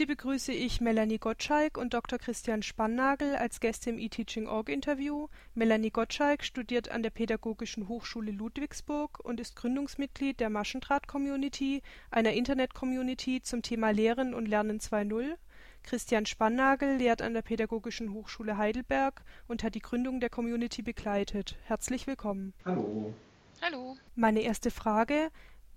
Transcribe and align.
Heute 0.00 0.06
begrüße 0.06 0.52
ich 0.54 0.80
Melanie 0.80 1.18
Gottschalk 1.18 1.76
und 1.76 1.92
Dr. 1.92 2.18
Christian 2.18 2.62
Spannagel 2.62 3.36
als 3.36 3.60
Gäste 3.60 3.90
im 3.90 3.98
eTeaching.org-Interview. 3.98 5.28
Melanie 5.54 5.90
Gottschalk 5.90 6.42
studiert 6.42 6.88
an 6.88 7.02
der 7.02 7.10
Pädagogischen 7.10 7.86
Hochschule 7.86 8.30
Ludwigsburg 8.30 9.22
und 9.22 9.40
ist 9.40 9.56
Gründungsmitglied 9.56 10.40
der 10.40 10.48
Maschendraht-Community, 10.48 11.82
einer 12.10 12.32
Internet-Community 12.32 13.42
zum 13.42 13.60
Thema 13.60 13.90
Lehren 13.90 14.32
und 14.32 14.48
Lernen 14.48 14.78
2.0. 14.78 15.34
Christian 15.82 16.24
Spannagel 16.24 16.96
lehrt 16.96 17.20
an 17.20 17.34
der 17.34 17.42
Pädagogischen 17.42 18.14
Hochschule 18.14 18.56
Heidelberg 18.56 19.22
und 19.48 19.62
hat 19.62 19.74
die 19.74 19.80
Gründung 19.80 20.18
der 20.18 20.30
Community 20.30 20.80
begleitet. 20.80 21.58
Herzlich 21.64 22.06
willkommen. 22.06 22.54
Hallo. 22.64 23.12
Hallo. 23.60 23.98
Meine 24.14 24.40
erste 24.40 24.70
Frage: 24.70 25.30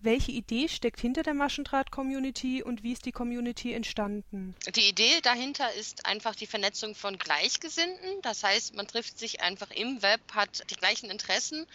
welche 0.04 0.32
Idee 0.32 0.68
steckt 0.68 1.00
hinter 1.00 1.24
der 1.24 1.34
Maschendraht-Community 1.34 2.64
und 2.64 2.84
wie 2.84 2.94
ist 2.94 3.06
die 3.06 3.12
Community 3.12 3.74
entstanden? 3.74 4.56
Die 4.76 4.90
Idee 4.90 5.22
dahinter 5.22 5.74
ist 5.74 6.06
einfach 6.06 6.36
die 6.36 6.48
Vernetzung 6.48 6.96
von 6.96 7.18
Gleichgesinnten. 7.18 8.22
Das 8.22 8.44
heißt, 8.44 8.76
man 8.76 8.88
trifft 8.88 9.18
sich 9.18 9.42
einfach 9.42 9.72
im 9.72 10.02
Web, 10.02 10.22
hat 10.34 10.70
die 10.70 10.76
gleichen 10.76 11.10
Interessen 11.10 11.66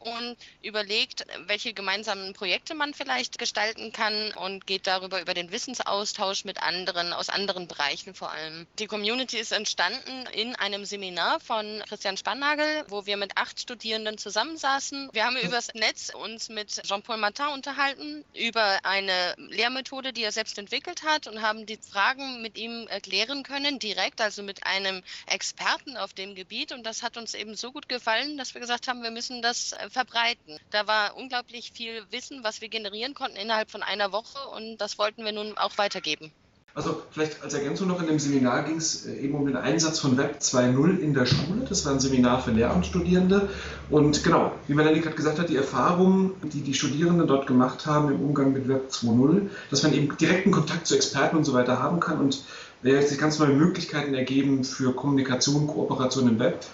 und 0.00 0.36
überlegt, 0.62 1.26
welche 1.46 1.72
gemeinsamen 1.72 2.32
Projekte 2.32 2.74
man 2.74 2.94
vielleicht 2.94 3.38
gestalten 3.38 3.92
kann 3.92 4.32
und 4.32 4.66
geht 4.66 4.86
darüber 4.86 5.20
über 5.20 5.34
den 5.34 5.50
Wissensaustausch 5.50 6.44
mit 6.44 6.62
anderen, 6.62 7.12
aus 7.12 7.28
anderen 7.28 7.66
Bereichen 7.66 8.14
vor 8.14 8.30
allem. 8.30 8.66
Die 8.78 8.86
Community 8.86 9.38
ist 9.38 9.52
entstanden 9.52 10.26
in 10.32 10.54
einem 10.56 10.84
Seminar 10.84 11.40
von 11.40 11.82
Christian 11.88 12.16
Spannagel, 12.16 12.84
wo 12.88 13.06
wir 13.06 13.16
mit 13.16 13.36
acht 13.36 13.60
Studierenden 13.60 14.18
zusammensaßen. 14.18 15.10
Wir 15.12 15.24
haben 15.24 15.36
übers 15.36 15.74
Netz 15.74 16.10
uns 16.14 16.48
mit 16.48 16.82
Jean-Paul 16.82 17.16
Martin 17.16 17.48
unterhalten 17.48 18.24
über 18.34 18.78
eine 18.84 19.34
Lehrmethode, 19.36 20.12
die 20.12 20.22
er 20.22 20.32
selbst 20.32 20.58
entwickelt 20.58 21.02
hat 21.02 21.26
und 21.26 21.42
haben 21.42 21.66
die 21.66 21.76
Fragen 21.76 22.42
mit 22.42 22.58
ihm 22.58 22.86
erklären 22.88 23.42
können, 23.42 23.78
direkt, 23.78 24.20
also 24.20 24.42
mit 24.42 24.64
einem 24.64 25.02
Experten 25.26 25.96
auf 25.96 26.12
dem 26.12 26.34
Gebiet. 26.34 26.72
Und 26.72 26.84
das 26.84 27.02
hat 27.02 27.16
uns 27.16 27.34
eben 27.34 27.54
so 27.54 27.72
gut 27.72 27.88
gefallen, 27.88 28.36
dass 28.36 28.54
wir 28.54 28.60
gesagt 28.60 28.88
haben, 28.88 29.02
wir 29.02 29.10
müssen 29.10 29.42
das 29.42 29.72
verbreiten. 29.90 30.58
Da 30.70 30.86
war 30.86 31.16
unglaublich 31.16 31.72
viel 31.72 32.04
Wissen, 32.10 32.44
was 32.44 32.60
wir 32.60 32.68
generieren 32.68 33.14
konnten 33.14 33.36
innerhalb 33.36 33.70
von 33.70 33.82
einer 33.82 34.12
Woche 34.12 34.38
und 34.56 34.78
das 34.78 34.98
wollten 34.98 35.24
wir 35.24 35.32
nun 35.32 35.56
auch 35.56 35.78
weitergeben. 35.78 36.32
Also 36.78 37.02
vielleicht 37.10 37.42
als 37.42 37.54
Ergänzung 37.54 37.88
noch 37.88 38.00
in 38.00 38.06
dem 38.06 38.20
Seminar 38.20 38.62
ging 38.62 38.76
es 38.76 39.04
äh, 39.04 39.14
eben 39.14 39.34
um 39.34 39.44
den 39.46 39.56
Einsatz 39.56 39.98
von 39.98 40.16
Web 40.16 40.38
2.0 40.40 40.98
in 41.00 41.12
der 41.12 41.26
Schule. 41.26 41.66
Das 41.68 41.84
war 41.84 41.92
ein 41.92 41.98
Seminar 41.98 42.40
für 42.40 42.52
Lehramtsstudierende. 42.52 43.48
Und 43.90 44.22
genau, 44.22 44.52
wie 44.68 44.74
Melanie 44.74 45.00
gerade 45.00 45.16
gesagt 45.16 45.40
hat, 45.40 45.48
die 45.48 45.56
Erfahrungen, 45.56 46.34
die 46.44 46.60
die 46.60 46.74
Studierenden 46.74 47.26
dort 47.26 47.48
gemacht 47.48 47.86
haben 47.86 48.12
im 48.12 48.20
Umgang 48.20 48.52
mit 48.52 48.68
Web 48.68 48.90
2.0, 48.92 49.48
dass 49.70 49.82
man 49.82 49.92
eben 49.92 50.16
direkten 50.18 50.52
Kontakt 50.52 50.86
zu 50.86 50.94
Experten 50.94 51.36
und 51.36 51.44
so 51.44 51.52
weiter 51.52 51.82
haben 51.82 51.98
kann 51.98 52.20
und 52.20 52.44
äh, 52.84 53.02
sich 53.02 53.18
ganz 53.18 53.40
neue 53.40 53.54
Möglichkeiten 53.54 54.14
ergeben 54.14 54.62
für 54.62 54.94
Kommunikation, 54.94 55.66
Kooperation 55.66 56.28
im 56.28 56.38
Web 56.38 56.64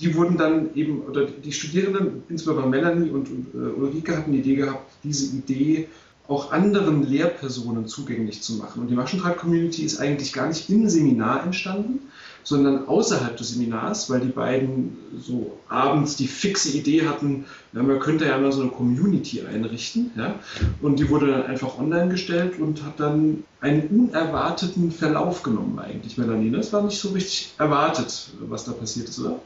die 0.00 0.14
wurden 0.14 0.36
dann 0.36 0.74
eben, 0.74 1.02
oder 1.02 1.26
die 1.26 1.52
Studierenden, 1.52 2.22
insbesondere 2.28 2.68
Melanie 2.68 3.10
und, 3.10 3.28
und 3.30 3.46
äh, 3.54 3.80
Ulrike, 3.80 4.16
hatten 4.16 4.32
die 4.32 4.38
Idee 4.38 4.56
gehabt, 4.56 4.90
diese 5.02 5.36
Idee 5.36 5.88
auch 6.28 6.52
anderen 6.52 7.08
Lehrpersonen 7.08 7.86
zugänglich 7.86 8.42
zu 8.42 8.54
machen. 8.54 8.82
Und 8.82 8.88
die 8.88 8.94
Maschendraht-Community 8.94 9.82
ist 9.82 9.98
eigentlich 9.98 10.34
gar 10.34 10.46
nicht 10.46 10.68
im 10.68 10.88
Seminar 10.88 11.42
entstanden, 11.42 12.00
sondern 12.44 12.86
außerhalb 12.86 13.36
des 13.36 13.50
Seminars, 13.50 14.10
weil 14.10 14.20
die 14.20 14.28
beiden 14.28 14.96
so 15.18 15.58
abends 15.68 16.16
die 16.16 16.28
fixe 16.28 16.76
Idee 16.76 17.06
hatten, 17.06 17.46
ja, 17.72 17.82
man 17.82 17.98
könnte 17.98 18.26
ja 18.26 18.38
mal 18.38 18.52
so 18.52 18.60
eine 18.60 18.70
Community 18.70 19.42
einrichten. 19.42 20.12
Ja? 20.16 20.34
Und 20.82 20.98
die 20.98 21.08
wurde 21.08 21.28
dann 21.28 21.42
einfach 21.44 21.78
online 21.78 22.08
gestellt 22.08 22.58
und 22.60 22.84
hat 22.84 23.00
dann 23.00 23.44
einen 23.60 23.88
unerwarteten 23.88 24.92
Verlauf 24.92 25.42
genommen 25.42 25.78
eigentlich, 25.78 26.18
Melanie. 26.18 26.50
Das 26.50 26.72
war 26.72 26.82
nicht 26.82 26.98
so 26.98 27.10
richtig 27.10 27.54
erwartet, 27.58 28.30
was 28.40 28.64
da 28.64 28.72
passiert 28.72 29.08
ist, 29.08 29.18
oder? 29.18 29.40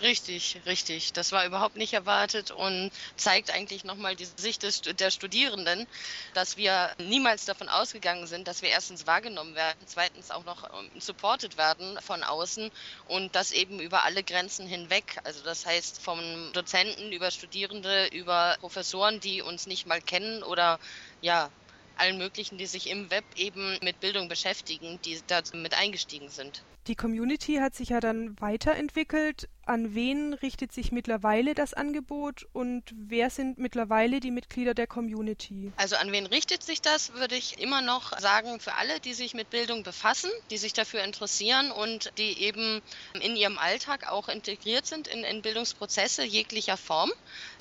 Richtig, 0.00 0.60
richtig. 0.66 1.12
Das 1.12 1.32
war 1.32 1.46
überhaupt 1.46 1.76
nicht 1.76 1.92
erwartet 1.92 2.50
und 2.50 2.90
zeigt 3.16 3.50
eigentlich 3.52 3.84
nochmal 3.84 4.16
die 4.16 4.26
Sicht 4.36 4.62
des, 4.62 4.82
der 4.82 5.10
Studierenden, 5.10 5.86
dass 6.34 6.56
wir 6.56 6.90
niemals 6.98 7.44
davon 7.44 7.68
ausgegangen 7.68 8.26
sind, 8.26 8.48
dass 8.48 8.62
wir 8.62 8.68
erstens 8.68 9.06
wahrgenommen 9.06 9.54
werden, 9.54 9.78
zweitens 9.86 10.30
auch 10.30 10.44
noch 10.44 10.64
ähm, 10.64 11.00
supported 11.00 11.56
werden 11.56 11.98
von 12.00 12.22
außen 12.22 12.70
und 13.08 13.34
das 13.34 13.52
eben 13.52 13.80
über 13.80 14.04
alle 14.04 14.22
Grenzen 14.22 14.66
hinweg. 14.66 15.18
Also 15.24 15.42
das 15.42 15.66
heißt 15.66 16.00
vom 16.00 16.20
Dozenten 16.52 17.12
über 17.12 17.30
Studierende, 17.30 18.06
über 18.08 18.56
Professoren, 18.60 19.20
die 19.20 19.42
uns 19.42 19.66
nicht 19.66 19.86
mal 19.86 20.00
kennen 20.00 20.42
oder 20.42 20.78
ja, 21.20 21.50
allen 21.96 22.18
möglichen, 22.18 22.58
die 22.58 22.66
sich 22.66 22.88
im 22.88 23.10
Web 23.10 23.24
eben 23.36 23.78
mit 23.82 24.00
Bildung 24.00 24.28
beschäftigen, 24.28 25.00
die 25.04 25.20
da 25.26 25.42
mit 25.54 25.74
eingestiegen 25.74 26.28
sind. 26.28 26.62
Die 26.88 26.96
Community 26.96 27.56
hat 27.56 27.76
sich 27.76 27.90
ja 27.90 28.00
dann 28.00 28.40
weiterentwickelt. 28.40 29.48
An 29.64 29.94
wen 29.94 30.34
richtet 30.34 30.72
sich 30.72 30.90
mittlerweile 30.90 31.54
das 31.54 31.72
Angebot 31.72 32.48
und 32.52 32.82
wer 32.92 33.30
sind 33.30 33.58
mittlerweile 33.58 34.18
die 34.18 34.32
Mitglieder 34.32 34.74
der 34.74 34.88
Community? 34.88 35.70
Also 35.76 35.94
an 35.94 36.10
wen 36.10 36.26
richtet 36.26 36.64
sich 36.64 36.82
das, 36.82 37.12
würde 37.12 37.36
ich 37.36 37.60
immer 37.60 37.80
noch 37.80 38.18
sagen, 38.18 38.58
für 38.58 38.74
alle, 38.74 38.98
die 38.98 39.14
sich 39.14 39.34
mit 39.34 39.50
Bildung 39.50 39.84
befassen, 39.84 40.30
die 40.50 40.58
sich 40.58 40.72
dafür 40.72 41.04
interessieren 41.04 41.70
und 41.70 42.12
die 42.18 42.40
eben 42.40 42.82
in 43.20 43.36
ihrem 43.36 43.56
Alltag 43.56 44.10
auch 44.10 44.28
integriert 44.28 44.86
sind 44.86 45.06
in, 45.06 45.22
in 45.22 45.42
Bildungsprozesse 45.42 46.24
jeglicher 46.24 46.76
Form. 46.76 47.12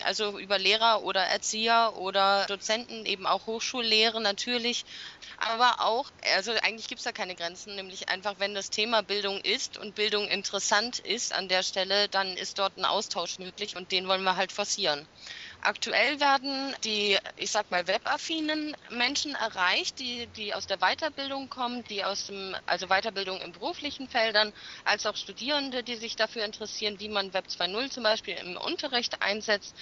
Also 0.03 0.39
über 0.39 0.57
Lehrer 0.57 1.03
oder 1.03 1.21
Erzieher 1.21 1.93
oder 1.97 2.47
Dozenten, 2.47 3.05
eben 3.05 3.27
auch 3.27 3.45
Hochschullehre 3.45 4.21
natürlich. 4.21 4.85
Aber 5.37 5.81
auch, 5.81 6.09
also 6.35 6.51
eigentlich 6.63 6.87
gibt 6.87 6.99
es 6.99 7.05
da 7.05 7.11
keine 7.11 7.35
Grenzen, 7.35 7.75
nämlich 7.75 8.09
einfach, 8.09 8.35
wenn 8.39 8.55
das 8.55 8.71
Thema 8.71 9.03
Bildung 9.03 9.39
ist 9.41 9.77
und 9.77 9.93
Bildung 9.93 10.27
interessant 10.27 10.97
ist 10.99 11.33
an 11.33 11.47
der 11.47 11.61
Stelle, 11.61 11.90
dann 12.09 12.37
ist 12.37 12.59
dort 12.59 12.77
ein 12.77 12.85
Austausch 12.85 13.37
möglich 13.39 13.75
und 13.75 13.91
den 13.91 14.07
wollen 14.07 14.23
wir 14.23 14.35
halt 14.35 14.51
forcieren. 14.51 15.07
Aktuell 15.61 16.19
werden 16.19 16.75
die, 16.83 17.17
ich 17.35 17.51
sag 17.51 17.69
mal, 17.71 17.87
webaffinen 17.87 18.75
Menschen 18.89 19.35
erreicht, 19.35 19.99
die, 19.99 20.27
die 20.27 20.53
aus 20.53 20.67
der 20.67 20.77
Weiterbildung 20.77 21.49
kommen, 21.49 21.83
die 21.85 22.03
aus 22.03 22.25
dem, 22.25 22.55
also 22.65 22.87
Weiterbildung 22.87 23.41
in 23.41 23.51
beruflichen 23.51 24.07
Feldern, 24.07 24.53
als 24.83 25.05
auch 25.05 25.15
Studierende, 25.15 25.83
die 25.83 25.95
sich 25.97 26.15
dafür 26.15 26.45
interessieren, 26.45 26.99
wie 26.99 27.09
man 27.09 27.33
Web 27.33 27.45
2.0 27.47 27.91
zum 27.91 28.03
Beispiel 28.03 28.35
im 28.35 28.57
Unterricht 28.57 29.21
einsetzt. 29.21 29.77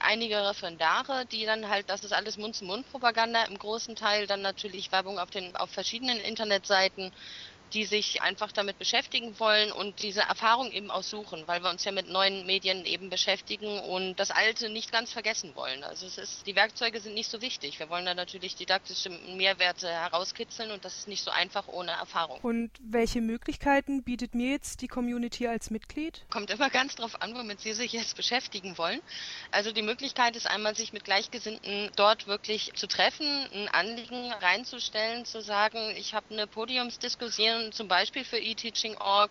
Einige 0.00 0.48
Referendare, 0.48 1.26
die 1.26 1.44
dann 1.44 1.68
halt, 1.68 1.90
das 1.90 2.04
ist 2.04 2.12
alles 2.12 2.36
Mund-zu-Mund-Propaganda 2.36 3.44
im 3.44 3.58
großen 3.58 3.96
Teil, 3.96 4.26
dann 4.26 4.42
natürlich 4.42 4.92
Werbung 4.92 5.18
auf 5.18 5.30
den, 5.30 5.56
auf 5.56 5.70
verschiedenen 5.70 6.18
Internetseiten 6.18 7.10
die 7.72 7.84
sich 7.84 8.22
einfach 8.22 8.52
damit 8.52 8.78
beschäftigen 8.78 9.38
wollen 9.38 9.72
und 9.72 10.02
diese 10.02 10.20
Erfahrung 10.22 10.72
eben 10.72 10.90
auch 10.90 11.02
suchen, 11.02 11.42
weil 11.46 11.62
wir 11.62 11.70
uns 11.70 11.84
ja 11.84 11.92
mit 11.92 12.08
neuen 12.08 12.46
Medien 12.46 12.84
eben 12.84 13.10
beschäftigen 13.10 13.78
und 13.80 14.16
das 14.16 14.30
Alte 14.30 14.68
nicht 14.70 14.92
ganz 14.92 15.12
vergessen 15.12 15.54
wollen. 15.54 15.84
Also 15.84 16.06
es 16.06 16.18
ist, 16.18 16.46
die 16.46 16.56
Werkzeuge 16.56 17.00
sind 17.00 17.14
nicht 17.14 17.30
so 17.30 17.40
wichtig. 17.40 17.78
Wir 17.78 17.88
wollen 17.88 18.04
da 18.04 18.14
natürlich 18.14 18.56
didaktische 18.56 19.10
Mehrwerte 19.10 19.88
herauskitzeln 19.88 20.70
und 20.70 20.84
das 20.84 20.98
ist 20.98 21.08
nicht 21.08 21.22
so 21.22 21.30
einfach 21.30 21.68
ohne 21.68 21.92
Erfahrung. 21.92 22.40
Und 22.40 22.70
welche 22.80 23.20
Möglichkeiten 23.20 24.02
bietet 24.02 24.34
mir 24.34 24.50
jetzt 24.50 24.82
die 24.82 24.88
Community 24.88 25.46
als 25.46 25.70
Mitglied? 25.70 26.22
Kommt 26.30 26.50
immer 26.50 26.70
ganz 26.70 26.96
drauf 26.96 27.20
an, 27.22 27.34
womit 27.34 27.60
Sie 27.60 27.72
sich 27.72 27.92
jetzt 27.92 28.16
beschäftigen 28.16 28.78
wollen. 28.78 29.00
Also 29.50 29.72
die 29.72 29.82
Möglichkeit 29.82 30.36
ist 30.36 30.46
einmal, 30.46 30.74
sich 30.74 30.92
mit 30.92 31.04
Gleichgesinnten 31.04 31.90
dort 31.96 32.26
wirklich 32.26 32.72
zu 32.74 32.86
treffen, 32.86 33.26
ein 33.52 33.68
Anliegen 33.68 34.32
reinzustellen, 34.32 35.24
zu 35.24 35.40
sagen, 35.40 35.94
ich 35.96 36.14
habe 36.14 36.26
eine 36.30 36.46
Podiumsdiskussion 36.46 37.59
zum 37.72 37.88
Beispiel 37.88 38.24
für 38.24 38.38
eTeaching.org, 38.38 39.30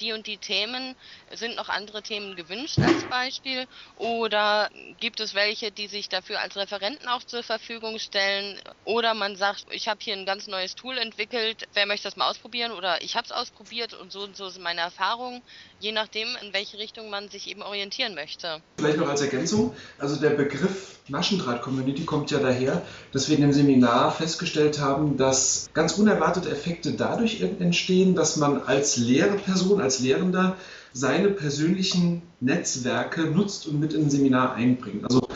die 0.00 0.12
und 0.12 0.26
die 0.26 0.38
Themen, 0.38 0.94
sind 1.34 1.56
noch 1.56 1.68
andere 1.68 2.02
Themen 2.02 2.36
gewünscht 2.36 2.78
als 2.78 3.04
Beispiel? 3.04 3.66
Oder 3.96 4.70
gibt 5.00 5.20
es 5.20 5.34
welche, 5.34 5.70
die 5.70 5.86
sich 5.86 6.08
dafür 6.08 6.40
als 6.40 6.56
Referenten 6.56 7.08
auch 7.08 7.22
zur 7.22 7.42
Verfügung 7.42 7.98
stellen? 7.98 8.58
Oder 8.84 9.14
man 9.14 9.36
sagt, 9.36 9.66
ich 9.70 9.88
habe 9.88 10.00
hier 10.02 10.14
ein 10.14 10.26
ganz 10.26 10.46
neues 10.46 10.74
Tool 10.74 10.98
entwickelt, 10.98 11.68
wer 11.74 11.86
möchte 11.86 12.08
das 12.08 12.16
mal 12.16 12.28
ausprobieren? 12.28 12.72
Oder 12.72 13.02
ich 13.02 13.16
habe 13.16 13.24
es 13.24 13.32
ausprobiert 13.32 13.94
und 13.94 14.12
so 14.12 14.20
und 14.20 14.36
so 14.36 14.48
sind 14.48 14.62
meine 14.62 14.80
Erfahrungen, 14.80 15.42
je 15.80 15.92
nachdem, 15.92 16.28
in 16.42 16.52
welche 16.52 16.78
Richtung 16.78 17.10
man 17.10 17.28
sich 17.28 17.48
eben 17.48 17.62
orientieren 17.62 18.14
möchte. 18.14 18.62
Vielleicht 18.78 18.98
noch 18.98 19.08
als 19.08 19.20
Ergänzung, 19.20 19.74
also 19.98 20.16
der 20.16 20.30
Begriff 20.30 20.98
Maschendraht-Community 21.08 22.04
kommt 22.04 22.30
ja 22.30 22.38
daher, 22.38 22.82
dass 23.12 23.28
wir 23.28 23.36
in 23.36 23.42
dem 23.42 23.52
Seminar 23.52 24.12
festgestellt 24.12 24.80
haben, 24.80 25.16
dass 25.16 25.68
ganz 25.72 25.94
unerwartete 25.94 26.50
Effekte 26.50 26.92
dadurch 26.92 27.40
entstehen, 27.40 28.14
dass 28.14 28.36
man 28.36 28.62
als 28.62 28.96
Lehrperson, 28.96 29.80
als 29.80 29.87
Lehrender 30.00 30.56
seine 30.92 31.28
persönlichen 31.28 32.22
Netzwerke 32.40 33.22
nutzt 33.22 33.66
und 33.66 33.80
mit 33.80 33.92
in 33.92 34.04
ein 34.04 34.10
Seminar 34.10 34.54
einbringt. 34.54 35.04
Also 35.04 35.26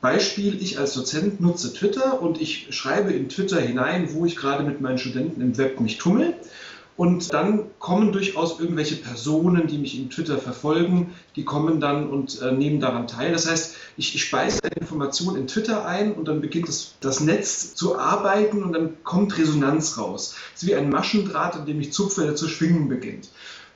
Beispiel, 0.00 0.62
ich 0.62 0.78
als 0.78 0.94
Dozent 0.94 1.40
nutze 1.40 1.72
Twitter 1.72 2.22
und 2.22 2.40
ich 2.40 2.68
schreibe 2.70 3.12
in 3.12 3.28
Twitter 3.28 3.60
hinein, 3.60 4.14
wo 4.14 4.26
ich 4.26 4.36
gerade 4.36 4.62
mit 4.62 4.80
meinen 4.80 4.98
Studenten 4.98 5.40
im 5.40 5.58
Web 5.58 5.80
mich 5.80 5.98
tummel. 5.98 6.34
Und 6.96 7.32
dann 7.32 7.66
kommen 7.78 8.10
durchaus 8.10 8.58
irgendwelche 8.58 8.96
Personen, 8.96 9.68
die 9.68 9.78
mich 9.78 9.96
in 9.96 10.10
Twitter 10.10 10.38
verfolgen, 10.38 11.14
die 11.36 11.44
kommen 11.44 11.80
dann 11.80 12.10
und 12.10 12.42
äh, 12.42 12.50
nehmen 12.50 12.80
daran 12.80 13.06
teil. 13.06 13.30
Das 13.30 13.48
heißt, 13.48 13.76
ich, 13.96 14.16
ich 14.16 14.24
speise 14.24 14.58
Informationen 14.80 15.36
in 15.36 15.46
Twitter 15.46 15.86
ein 15.86 16.12
und 16.14 16.26
dann 16.26 16.40
beginnt 16.40 16.66
das, 16.66 16.94
das 17.00 17.20
Netz 17.20 17.76
zu 17.76 17.96
arbeiten 17.96 18.64
und 18.64 18.72
dann 18.72 19.04
kommt 19.04 19.38
Resonanz 19.38 19.96
raus. 19.96 20.34
Es 20.56 20.64
ist 20.64 20.68
wie 20.68 20.74
ein 20.74 20.90
Maschendraht, 20.90 21.54
an 21.54 21.66
dem 21.66 21.80
ich 21.80 21.92
zupfe, 21.92 22.22
der 22.22 22.34
zu 22.34 22.48
schwingen 22.48 22.88
beginnt. 22.88 23.28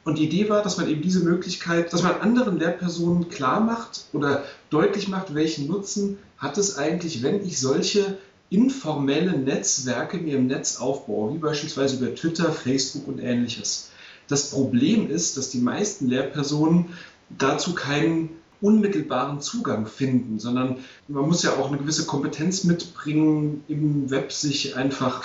Und 0.04 0.19
die 0.19 0.25
Idee 0.25 0.49
war, 0.49 0.62
dass 0.62 0.78
man 0.78 0.88
eben 0.88 1.02
diese 1.02 1.20
Möglichkeit, 1.20 1.93
dass 1.93 2.02
man 2.02 2.20
anderen 2.20 2.58
Lehrpersonen 2.58 3.28
klar 3.28 3.60
macht 3.60 4.06
oder 4.12 4.44
deutlich 4.70 5.08
macht, 5.08 5.34
welchen 5.34 5.69
Nutzen 5.69 6.19
hat 6.38 6.58
es 6.58 6.76
eigentlich, 6.76 7.22
wenn 7.22 7.44
ich 7.44 7.60
solche 7.60 8.19
informelle 8.50 9.38
Netzwerke 9.38 10.19
mir 10.19 10.37
im 10.37 10.49
Netz 10.49 10.76
aufbaue, 10.76 11.34
wie 11.34 11.38
beispielsweise 11.38 11.96
über 11.96 12.14
Twitter, 12.14 12.52
Facebook 12.52 13.06
und 13.06 13.20
ähnliches. 13.20 13.90
Das 14.28 14.50
Problem 14.50 15.08
ist, 15.08 15.37
dass 15.37 15.50
die 15.50 15.60
meisten 15.60 16.08
Lehrpersonen 16.08 16.87
dazu 17.31 17.75
keinen 17.75 18.31
unmittelbaren 18.60 19.40
Zugang 19.40 19.87
finden, 19.87 20.38
sondern 20.38 20.78
man 21.08 21.26
muss 21.26 21.43
ja 21.43 21.55
auch 21.56 21.69
eine 21.69 21.78
gewisse 21.78 22.06
Kompetenz 22.06 22.64
mitbringen, 22.64 23.64
im 23.69 24.10
Web 24.10 24.32
sich 24.32 24.76
einfach 24.76 25.25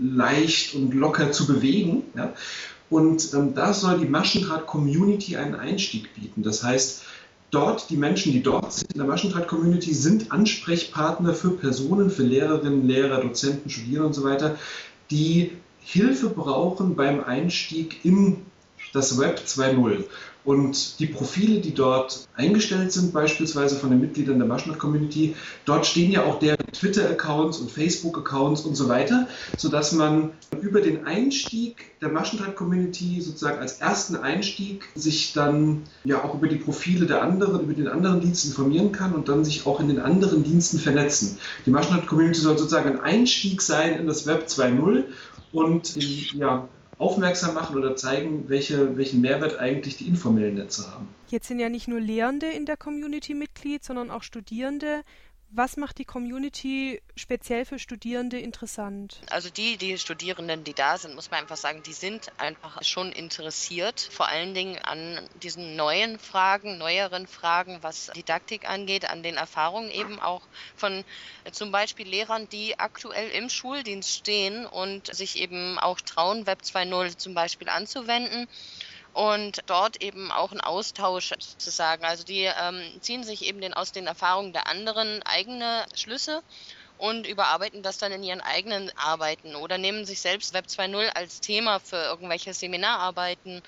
leicht 0.00 0.74
und 0.74 0.94
locker 0.94 1.30
zu 1.32 1.46
bewegen. 1.46 2.04
Ja? 2.16 2.32
Und 2.90 3.34
ähm, 3.34 3.54
da 3.54 3.72
soll 3.72 3.98
die 3.98 4.08
Maschendraht-Community 4.08 5.36
einen 5.36 5.54
Einstieg 5.54 6.14
bieten. 6.14 6.42
Das 6.42 6.62
heißt, 6.62 7.02
dort, 7.50 7.90
die 7.90 7.96
Menschen, 7.96 8.32
die 8.32 8.42
dort 8.42 8.72
sind 8.72 8.92
in 8.92 8.98
der 8.98 9.06
Maschendraht-Community, 9.06 9.92
sind 9.92 10.32
Ansprechpartner 10.32 11.34
für 11.34 11.50
Personen, 11.50 12.10
für 12.10 12.22
Lehrerinnen, 12.22 12.86
Lehrer, 12.86 13.20
Dozenten, 13.20 13.68
Studierende 13.70 14.06
und 14.06 14.14
so 14.14 14.24
weiter, 14.24 14.56
die 15.10 15.52
Hilfe 15.80 16.28
brauchen 16.28 16.96
beim 16.96 17.24
Einstieg 17.24 18.04
in 18.04 18.38
das 18.92 19.18
Web 19.18 19.40
2.0. 19.46 20.04
Und 20.48 20.98
die 20.98 21.04
Profile, 21.04 21.60
die 21.60 21.74
dort 21.74 22.26
eingestellt 22.34 22.90
sind, 22.90 23.12
beispielsweise 23.12 23.76
von 23.76 23.90
den 23.90 24.00
Mitgliedern 24.00 24.38
der 24.38 24.48
Maschendraht-Community, 24.48 25.36
dort 25.66 25.84
stehen 25.84 26.10
ja 26.10 26.24
auch 26.24 26.38
deren 26.38 26.64
Twitter-Accounts 26.72 27.58
und 27.58 27.70
Facebook-Accounts 27.70 28.62
und 28.62 28.74
so 28.74 28.88
weiter, 28.88 29.28
sodass 29.58 29.92
man 29.92 30.30
über 30.62 30.80
den 30.80 31.04
Einstieg 31.04 32.00
der 32.00 32.08
Maschendraht-Community 32.08 33.20
sozusagen 33.20 33.58
als 33.58 33.82
ersten 33.82 34.16
Einstieg 34.16 34.86
sich 34.94 35.34
dann 35.34 35.82
ja 36.04 36.24
auch 36.24 36.34
über 36.34 36.48
die 36.48 36.56
Profile 36.56 37.04
der 37.04 37.20
anderen, 37.22 37.60
über 37.60 37.74
den 37.74 37.88
anderen 37.88 38.22
Dienst 38.22 38.46
informieren 38.46 38.90
kann 38.90 39.12
und 39.12 39.28
dann 39.28 39.44
sich 39.44 39.66
auch 39.66 39.80
in 39.80 39.88
den 39.88 40.00
anderen 40.00 40.44
Diensten 40.44 40.78
vernetzen. 40.78 41.36
Die 41.66 41.70
Maschendraht-Community 41.70 42.40
soll 42.40 42.56
sozusagen 42.56 42.88
ein 42.88 43.00
Einstieg 43.00 43.60
sein 43.60 43.98
in 43.98 44.06
das 44.06 44.26
Web 44.26 44.46
2.0 44.46 45.04
und 45.52 45.94
ja, 46.32 46.66
aufmerksam 46.98 47.54
machen 47.54 47.76
oder 47.76 47.96
zeigen, 47.96 48.48
welche, 48.48 48.96
welchen 48.96 49.20
Mehrwert 49.20 49.58
eigentlich 49.58 49.96
die 49.96 50.08
informellen 50.08 50.56
Netze 50.56 50.90
haben. 50.92 51.08
Jetzt 51.28 51.48
sind 51.48 51.60
ja 51.60 51.68
nicht 51.68 51.88
nur 51.88 52.00
Lehrende 52.00 52.46
in 52.46 52.66
der 52.66 52.76
Community 52.76 53.34
Mitglied, 53.34 53.84
sondern 53.84 54.10
auch 54.10 54.22
Studierende. 54.22 55.02
Was 55.50 55.78
macht 55.78 55.96
die 55.96 56.04
Community 56.04 57.00
speziell 57.16 57.64
für 57.64 57.78
Studierende 57.78 58.38
interessant? 58.38 59.20
Also 59.30 59.48
die, 59.48 59.78
die 59.78 59.96
Studierenden, 59.96 60.62
die 60.62 60.74
da 60.74 60.98
sind, 60.98 61.14
muss 61.14 61.30
man 61.30 61.40
einfach 61.40 61.56
sagen, 61.56 61.82
die 61.82 61.94
sind 61.94 62.30
einfach 62.38 62.82
schon 62.84 63.12
interessiert, 63.12 63.98
vor 64.12 64.28
allen 64.28 64.52
Dingen 64.52 64.78
an 64.78 65.26
diesen 65.42 65.74
neuen 65.74 66.18
Fragen, 66.18 66.76
neueren 66.76 67.26
Fragen, 67.26 67.78
was 67.80 68.12
Didaktik 68.14 68.68
angeht, 68.68 69.08
an 69.08 69.22
den 69.22 69.36
Erfahrungen 69.36 69.90
eben 69.90 70.20
auch 70.20 70.42
von 70.76 71.02
zum 71.50 71.72
Beispiel 71.72 72.06
Lehrern, 72.06 72.46
die 72.50 72.78
aktuell 72.78 73.30
im 73.30 73.48
Schuldienst 73.48 74.10
stehen 74.10 74.66
und 74.66 75.06
sich 75.14 75.40
eben 75.40 75.78
auch 75.78 76.00
trauen, 76.02 76.46
Web 76.46 76.60
2.0 76.60 77.16
zum 77.16 77.32
Beispiel 77.32 77.70
anzuwenden 77.70 78.48
und 79.18 79.62
dort 79.66 80.00
eben 80.00 80.30
auch 80.30 80.52
ein 80.52 80.60
Austausch 80.60 81.34
zu 81.40 81.70
sagen. 81.70 82.04
Also 82.04 82.22
die 82.22 82.44
ähm, 82.44 82.80
ziehen 83.00 83.24
sich 83.24 83.44
eben 83.46 83.60
den, 83.60 83.74
aus 83.74 83.90
den 83.90 84.06
Erfahrungen 84.06 84.52
der 84.52 84.68
anderen 84.68 85.24
eigene 85.24 85.84
Schlüsse 85.92 86.40
und 86.98 87.26
überarbeiten 87.26 87.82
das 87.82 87.98
dann 87.98 88.12
in 88.12 88.24
ihren 88.24 88.40
eigenen 88.40 88.90
Arbeiten 88.96 89.54
oder 89.56 89.78
nehmen 89.78 90.04
sich 90.04 90.20
selbst 90.20 90.52
Web 90.52 90.66
2.0 90.66 91.08
als 91.10 91.40
Thema 91.40 91.78
für 91.80 91.96
irgendwelche 91.96 92.52
Seminararbeiten. 92.52 93.62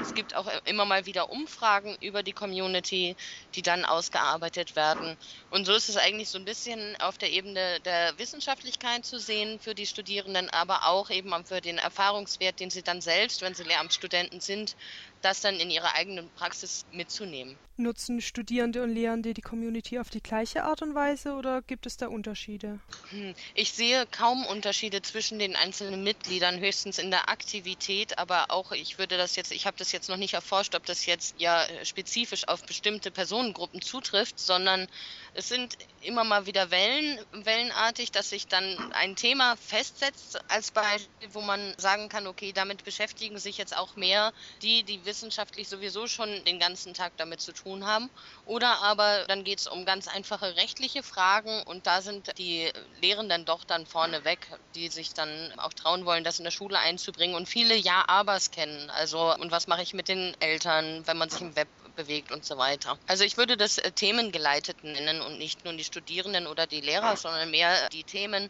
Es 0.00 0.14
gibt 0.14 0.34
auch 0.34 0.48
immer 0.64 0.84
mal 0.84 1.06
wieder 1.06 1.30
Umfragen 1.30 1.96
über 2.00 2.22
die 2.24 2.32
Community, 2.32 3.16
die 3.54 3.62
dann 3.62 3.84
ausgearbeitet 3.84 4.76
werden. 4.76 5.16
Und 5.48 5.64
so 5.64 5.72
ist 5.72 5.88
es 5.88 5.96
eigentlich 5.96 6.28
so 6.30 6.38
ein 6.38 6.44
bisschen 6.44 6.96
auf 7.00 7.18
der 7.18 7.30
Ebene 7.30 7.80
der 7.82 8.18
Wissenschaftlichkeit 8.18 9.04
zu 9.06 9.18
sehen 9.20 9.60
für 9.60 9.74
die 9.76 9.86
Studierenden, 9.86 10.50
aber 10.50 10.86
auch 10.86 11.10
eben 11.10 11.32
für 11.46 11.60
den 11.60 11.78
Erfahrungswert, 11.78 12.58
den 12.60 12.70
sie 12.70 12.82
dann 12.82 13.00
selbst, 13.00 13.42
wenn 13.42 13.54
sie 13.54 13.62
Lehramtsstudenten 13.62 14.40
sind, 14.40 14.74
das 15.22 15.40
dann 15.40 15.56
in 15.56 15.70
ihrer 15.70 15.94
eigenen 15.94 16.28
Praxis 16.36 16.84
mitzunehmen. 16.92 17.56
Nutzen 17.78 18.20
Studierende 18.20 18.82
und 18.82 18.92
Lehrende 18.92 19.32
die 19.32 19.40
Community 19.40 19.98
auf 19.98 20.10
die 20.10 20.22
gleiche 20.22 20.64
Art 20.64 20.82
und 20.82 20.94
Weise 20.94 21.32
oder 21.32 21.62
gibt 21.62 21.86
es 21.86 21.96
da 21.96 22.08
Unterschiede? 22.08 22.80
Hm, 23.10 23.34
ich 23.54 23.72
sehe 23.72 24.06
kaum 24.06 24.44
Unterschiede 24.46 25.00
zwischen 25.00 25.38
den 25.38 25.56
einzelnen 25.56 26.04
Mitgliedern, 26.04 26.60
höchstens 26.60 26.98
in 26.98 27.10
der 27.10 27.30
Aktivität, 27.30 28.18
aber 28.18 28.50
auch 28.50 28.72
ich 28.72 28.98
würde 28.98 29.16
das 29.16 29.36
jetzt, 29.36 29.52
ich 29.52 29.66
habe 29.66 29.76
das 29.78 29.90
jetzt 29.90 30.10
noch 30.10 30.18
nicht 30.18 30.34
erforscht, 30.34 30.74
ob 30.74 30.84
das 30.84 31.06
jetzt 31.06 31.34
ja 31.38 31.64
spezifisch 31.82 32.46
auf 32.46 32.64
bestimmte 32.64 33.10
Personengruppen 33.10 33.80
zutrifft, 33.80 34.38
sondern 34.38 34.86
es 35.34 35.48
sind 35.48 35.78
immer 36.02 36.24
mal 36.24 36.46
wieder 36.46 36.70
Wellen, 36.70 37.18
wellenartig, 37.32 38.12
dass 38.12 38.30
sich 38.30 38.48
dann 38.48 38.92
ein 38.92 39.16
Thema 39.16 39.56
festsetzt 39.56 40.38
als 40.48 40.70
Beispiel, 40.70 41.28
wo 41.32 41.40
man 41.40 41.74
sagen 41.78 42.08
kann, 42.10 42.26
okay, 42.26 42.52
damit 42.52 42.84
beschäftigen 42.84 43.38
sich 43.38 43.56
jetzt 43.56 43.76
auch 43.76 43.96
mehr 43.96 44.32
die, 44.60 44.82
die 44.82 45.04
wissenschaftlich 45.12 45.68
sowieso 45.68 46.06
schon 46.06 46.42
den 46.46 46.58
ganzen 46.58 46.94
Tag 46.94 47.12
damit 47.18 47.42
zu 47.42 47.52
tun 47.52 47.86
haben. 47.86 48.10
Oder 48.46 48.80
aber 48.80 49.26
dann 49.28 49.44
geht 49.44 49.60
es 49.60 49.66
um 49.66 49.84
ganz 49.84 50.08
einfache 50.08 50.56
rechtliche 50.56 51.02
Fragen 51.02 51.62
und 51.64 51.86
da 51.86 52.00
sind 52.00 52.30
die 52.38 52.70
Lehrenden 53.02 53.44
doch 53.44 53.64
dann 53.64 53.84
vorne 53.84 54.24
weg, 54.24 54.48
die 54.74 54.88
sich 54.88 55.12
dann 55.12 55.52
auch 55.58 55.74
trauen 55.74 56.06
wollen, 56.06 56.24
das 56.24 56.38
in 56.38 56.44
der 56.44 56.50
Schule 56.50 56.78
einzubringen 56.78 57.36
und 57.36 57.46
viele 57.46 57.74
Ja-Abers 57.74 58.50
kennen. 58.52 58.88
Also, 58.88 59.34
und 59.34 59.50
was 59.50 59.66
mache 59.66 59.82
ich 59.82 59.92
mit 59.92 60.08
den 60.08 60.34
Eltern, 60.40 61.06
wenn 61.06 61.18
man 61.18 61.28
sich 61.28 61.42
im 61.42 61.54
Web 61.56 61.68
bewegt 61.94 62.32
und 62.32 62.44
so 62.44 62.56
weiter. 62.56 62.98
Also 63.06 63.24
ich 63.24 63.36
würde 63.36 63.58
das 63.58 63.76
äh, 63.76 63.92
themengeleitet 63.92 64.82
nennen 64.82 65.20
und 65.20 65.38
nicht 65.38 65.64
nur 65.64 65.74
die 65.74 65.84
Studierenden 65.84 66.46
oder 66.46 66.66
die 66.66 66.80
Lehrer, 66.80 67.18
sondern 67.18 67.50
mehr 67.50 67.88
die 67.90 68.04
Themen, 68.04 68.48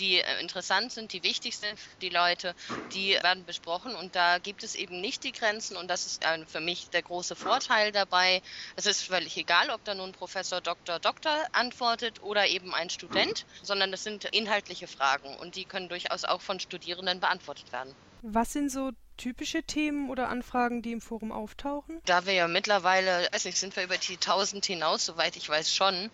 die 0.00 0.20
äh, 0.20 0.40
interessant 0.40 0.92
sind, 0.92 1.12
die 1.12 1.22
wichtig 1.22 1.56
sind 1.56 1.78
für 1.78 1.98
die 2.00 2.08
Leute, 2.08 2.54
die 2.92 3.12
werden 3.22 3.44
besprochen 3.44 3.94
und 3.94 4.16
da 4.16 4.38
gibt 4.38 4.64
es 4.64 4.74
eben 4.74 5.00
nicht 5.00 5.22
die 5.24 5.32
Grenzen 5.32 5.76
und 5.76 5.88
das 5.88 6.06
ist 6.06 6.24
für 6.48 6.60
mich 6.60 6.90
der 6.90 7.02
große 7.02 7.36
Vorteil 7.36 7.92
dabei. 7.92 8.42
Es 8.76 8.86
ist 8.86 9.02
völlig 9.02 9.36
egal, 9.36 9.70
ob 9.70 9.84
da 9.84 9.94
nun 9.94 10.12
Professor 10.12 10.60
Dr. 10.60 10.98
Doktor 10.98 11.36
antwortet 11.52 12.22
oder 12.22 12.46
eben 12.48 12.74
ein 12.74 12.90
Student, 12.90 13.46
sondern 13.62 13.92
es 13.92 14.02
sind 14.02 14.24
inhaltliche 14.24 14.86
Fragen 14.86 15.36
und 15.36 15.56
die 15.56 15.64
können 15.64 15.88
durchaus 15.88 16.24
auch 16.24 16.40
von 16.40 16.58
Studierenden 16.58 17.20
beantwortet 17.20 17.70
werden. 17.72 17.94
Was 18.22 18.52
sind 18.52 18.70
so 18.70 18.90
typische 19.20 19.62
Themen 19.62 20.08
oder 20.10 20.28
Anfragen, 20.28 20.82
die 20.82 20.92
im 20.92 21.00
Forum 21.00 21.30
auftauchen? 21.30 22.00
Da 22.06 22.24
wir 22.24 22.32
ja 22.32 22.48
mittlerweile, 22.48 23.28
weiß 23.32 23.44
nicht, 23.44 23.58
sind 23.58 23.76
wir 23.76 23.84
über 23.84 23.98
die 23.98 24.14
1000 24.14 24.64
hinaus, 24.64 25.04
soweit 25.04 25.36
ich 25.36 25.48
weiß 25.48 25.74
schon. 25.74 26.10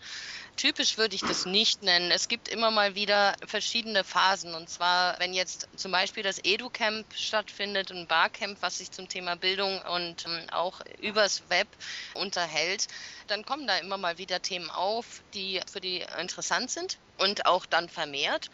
Typisch 0.56 0.96
würde 0.96 1.14
ich 1.14 1.20
das 1.20 1.44
nicht 1.44 1.82
nennen. 1.82 2.10
Es 2.10 2.28
gibt 2.28 2.48
immer 2.48 2.70
mal 2.70 2.94
wieder 2.94 3.34
verschiedene 3.44 4.04
Phasen. 4.04 4.54
Und 4.54 4.70
zwar, 4.70 5.18
wenn 5.20 5.34
jetzt 5.34 5.68
zum 5.76 5.92
Beispiel 5.92 6.22
das 6.22 6.38
EduCamp 6.42 7.12
stattfindet, 7.14 7.90
ein 7.90 8.06
Barcamp, 8.06 8.62
was 8.62 8.78
sich 8.78 8.90
zum 8.90 9.06
Thema 9.06 9.36
Bildung 9.36 9.82
und 9.82 10.24
ähm, 10.24 10.46
auch 10.50 10.80
übers 10.98 11.48
Web 11.50 11.68
unterhält, 12.14 12.86
dann 13.26 13.44
kommen 13.44 13.66
da 13.66 13.76
immer 13.78 13.98
mal 13.98 14.16
wieder 14.16 14.40
Themen 14.40 14.70
auf, 14.70 15.22
die 15.34 15.60
für 15.70 15.80
die 15.82 16.06
interessant 16.18 16.70
sind 16.70 17.00
und 17.18 17.44
auch 17.46 17.66
dann 17.66 17.88
vermehrt. 17.90 18.46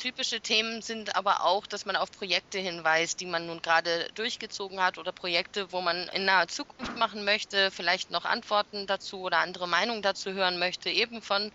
Typische 0.00 0.40
Themen 0.40 0.80
sind 0.80 1.14
aber 1.14 1.44
auch, 1.44 1.66
dass 1.66 1.84
man 1.84 1.94
auf 1.94 2.10
Projekte 2.10 2.58
hinweist, 2.58 3.20
die 3.20 3.26
man 3.26 3.44
nun 3.46 3.60
gerade 3.60 4.08
durchgezogen 4.14 4.80
hat 4.80 4.96
oder 4.96 5.12
Projekte, 5.12 5.72
wo 5.72 5.82
man 5.82 6.08
in 6.14 6.24
naher 6.24 6.48
Zukunft 6.48 6.96
machen 6.96 7.22
möchte, 7.26 7.70
vielleicht 7.70 8.10
noch 8.10 8.24
Antworten 8.24 8.86
dazu 8.86 9.20
oder 9.20 9.40
andere 9.40 9.68
Meinungen 9.68 10.00
dazu 10.00 10.32
hören 10.32 10.58
möchte, 10.58 10.88
eben 10.88 11.20
von 11.20 11.52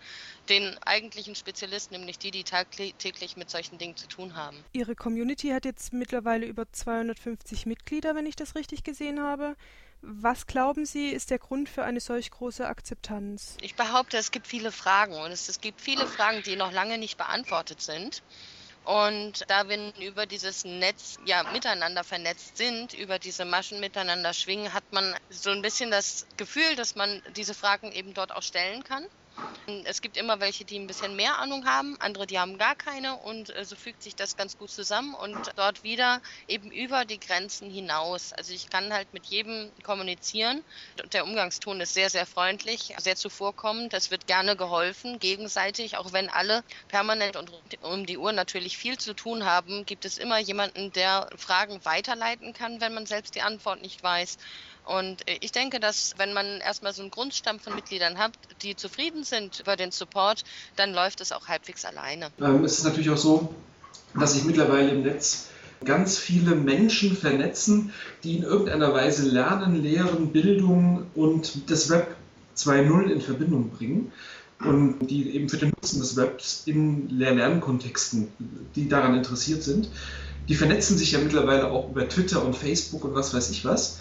den 0.48 0.78
eigentlichen 0.84 1.34
Spezialisten, 1.34 1.96
nämlich 1.96 2.20
die, 2.20 2.30
die 2.30 2.44
tagtäglich 2.44 3.36
mit 3.36 3.50
solchen 3.50 3.78
Dingen 3.78 3.96
zu 3.96 4.06
tun 4.06 4.36
haben. 4.36 4.64
Ihre 4.72 4.94
Community 4.94 5.48
hat 5.48 5.64
jetzt 5.64 5.92
mittlerweile 5.92 6.46
über 6.46 6.70
250 6.70 7.66
Mitglieder, 7.66 8.14
wenn 8.14 8.26
ich 8.26 8.36
das 8.36 8.54
richtig 8.54 8.84
gesehen 8.84 9.20
habe. 9.20 9.56
Was 10.02 10.46
glauben 10.46 10.86
Sie, 10.86 11.08
ist 11.08 11.30
der 11.30 11.38
Grund 11.38 11.68
für 11.68 11.84
eine 11.84 12.00
solch 12.00 12.30
große 12.30 12.66
Akzeptanz? 12.66 13.56
Ich 13.60 13.74
behaupte, 13.74 14.16
es 14.16 14.30
gibt 14.30 14.46
viele 14.46 14.70
Fragen 14.70 15.14
und 15.14 15.32
es, 15.32 15.48
es 15.48 15.60
gibt 15.60 15.80
viele 15.80 16.06
Fragen, 16.06 16.42
die 16.42 16.56
noch 16.56 16.72
lange 16.72 16.98
nicht 16.98 17.16
beantwortet 17.16 17.80
sind. 17.80 18.22
Und 18.84 19.50
da 19.50 19.68
wir 19.68 19.92
über 20.00 20.26
dieses 20.26 20.64
Netz 20.64 21.18
ja 21.24 21.42
miteinander 21.52 22.04
vernetzt 22.04 22.56
sind, 22.56 22.94
über 22.94 23.18
diese 23.18 23.44
Maschen 23.44 23.80
miteinander 23.80 24.32
schwingen, 24.32 24.72
hat 24.72 24.84
man 24.92 25.12
so 25.28 25.50
ein 25.50 25.60
bisschen 25.60 25.90
das 25.90 26.24
Gefühl, 26.36 26.76
dass 26.76 26.94
man 26.94 27.20
diese 27.34 27.52
Fragen 27.54 27.90
eben 27.90 28.14
dort 28.14 28.30
auch 28.30 28.42
stellen 28.42 28.84
kann. 28.84 29.04
Es 29.84 30.00
gibt 30.00 30.16
immer 30.16 30.38
welche, 30.38 30.64
die 30.64 30.78
ein 30.78 30.86
bisschen 30.86 31.16
mehr 31.16 31.38
Ahnung 31.38 31.66
haben, 31.66 31.96
andere, 31.98 32.26
die 32.28 32.38
haben 32.38 32.56
gar 32.56 32.76
keine 32.76 33.16
und 33.16 33.50
äh, 33.50 33.64
so 33.64 33.74
fügt 33.74 34.00
sich 34.02 34.14
das 34.14 34.36
ganz 34.36 34.56
gut 34.56 34.70
zusammen 34.70 35.14
und 35.14 35.50
dort 35.56 35.82
wieder 35.82 36.20
eben 36.46 36.70
über 36.70 37.04
die 37.04 37.18
Grenzen 37.18 37.68
hinaus. 37.68 38.32
Also 38.32 38.52
ich 38.52 38.70
kann 38.70 38.92
halt 38.92 39.12
mit 39.12 39.26
jedem 39.26 39.72
kommunizieren. 39.82 40.62
Der 41.12 41.24
Umgangston 41.24 41.80
ist 41.80 41.94
sehr, 41.94 42.10
sehr 42.10 42.26
freundlich, 42.26 42.94
sehr 42.98 43.16
zuvorkommend. 43.16 43.92
Es 43.92 44.10
wird 44.12 44.26
gerne 44.28 44.56
geholfen, 44.56 45.18
gegenseitig, 45.18 45.96
auch 45.96 46.12
wenn 46.12 46.28
alle 46.30 46.62
permanent 46.86 47.34
und 47.34 47.50
um 47.80 48.06
die 48.06 48.18
Uhr 48.18 48.32
natürlich 48.32 48.76
viel 48.76 48.98
zu 48.98 49.14
tun 49.14 49.44
haben, 49.44 49.84
gibt 49.84 50.04
es 50.04 50.16
immer 50.16 50.38
jemanden, 50.38 50.92
der 50.92 51.28
Fragen 51.36 51.84
weiterleiten 51.84 52.52
kann, 52.52 52.80
wenn 52.80 52.94
man 52.94 53.06
selbst 53.06 53.34
die 53.34 53.42
Antwort 53.42 53.80
nicht 53.80 54.00
weiß. 54.02 54.36
Und 54.86 55.28
äh, 55.28 55.38
ich 55.40 55.52
denke, 55.52 55.80
dass 55.80 56.14
wenn 56.16 56.32
man 56.32 56.60
erstmal 56.60 56.94
so 56.94 57.02
einen 57.02 57.10
Grundstamm 57.10 57.58
von 57.58 57.74
Mitgliedern 57.74 58.18
hat, 58.18 58.32
die 58.62 58.76
zufrieden 58.76 59.24
sind 59.24 59.60
über 59.60 59.76
den 59.76 59.90
Support, 59.90 60.44
dann 60.76 60.94
läuft 60.94 61.20
es 61.20 61.32
auch 61.32 61.48
halbwegs 61.48 61.84
alleine. 61.84 62.30
Ähm, 62.40 62.64
es 62.64 62.78
ist 62.78 62.84
natürlich 62.84 63.10
auch 63.10 63.16
so, 63.16 63.54
dass 64.14 64.34
sich 64.34 64.44
mittlerweile 64.44 64.90
im 64.90 65.02
Netz 65.02 65.48
ganz 65.84 66.18
viele 66.18 66.54
Menschen 66.54 67.16
vernetzen, 67.16 67.92
die 68.22 68.36
in 68.36 68.44
irgendeiner 68.44 68.94
Weise 68.94 69.28
Lernen, 69.28 69.82
Lehren, 69.82 70.32
Bildung 70.32 71.06
und 71.14 71.70
das 71.70 71.90
Web 71.90 72.16
2.0 72.56 73.10
in 73.10 73.20
Verbindung 73.20 73.70
bringen 73.70 74.12
und 74.60 75.06
die 75.08 75.34
eben 75.34 75.48
für 75.48 75.58
den 75.58 75.70
Nutzen 75.70 76.00
des 76.00 76.16
Webs 76.16 76.62
in 76.64 77.10
Lehr-Lernkontexten, 77.10 78.28
die 78.74 78.88
daran 78.88 79.16
interessiert 79.16 79.62
sind. 79.62 79.90
Die 80.48 80.54
vernetzen 80.54 80.96
sich 80.96 81.12
ja 81.12 81.18
mittlerweile 81.18 81.70
auch 81.70 81.90
über 81.90 82.08
Twitter 82.08 82.44
und 82.44 82.56
Facebook 82.56 83.04
und 83.04 83.14
was 83.14 83.34
weiß 83.34 83.50
ich 83.50 83.64
was. 83.64 83.98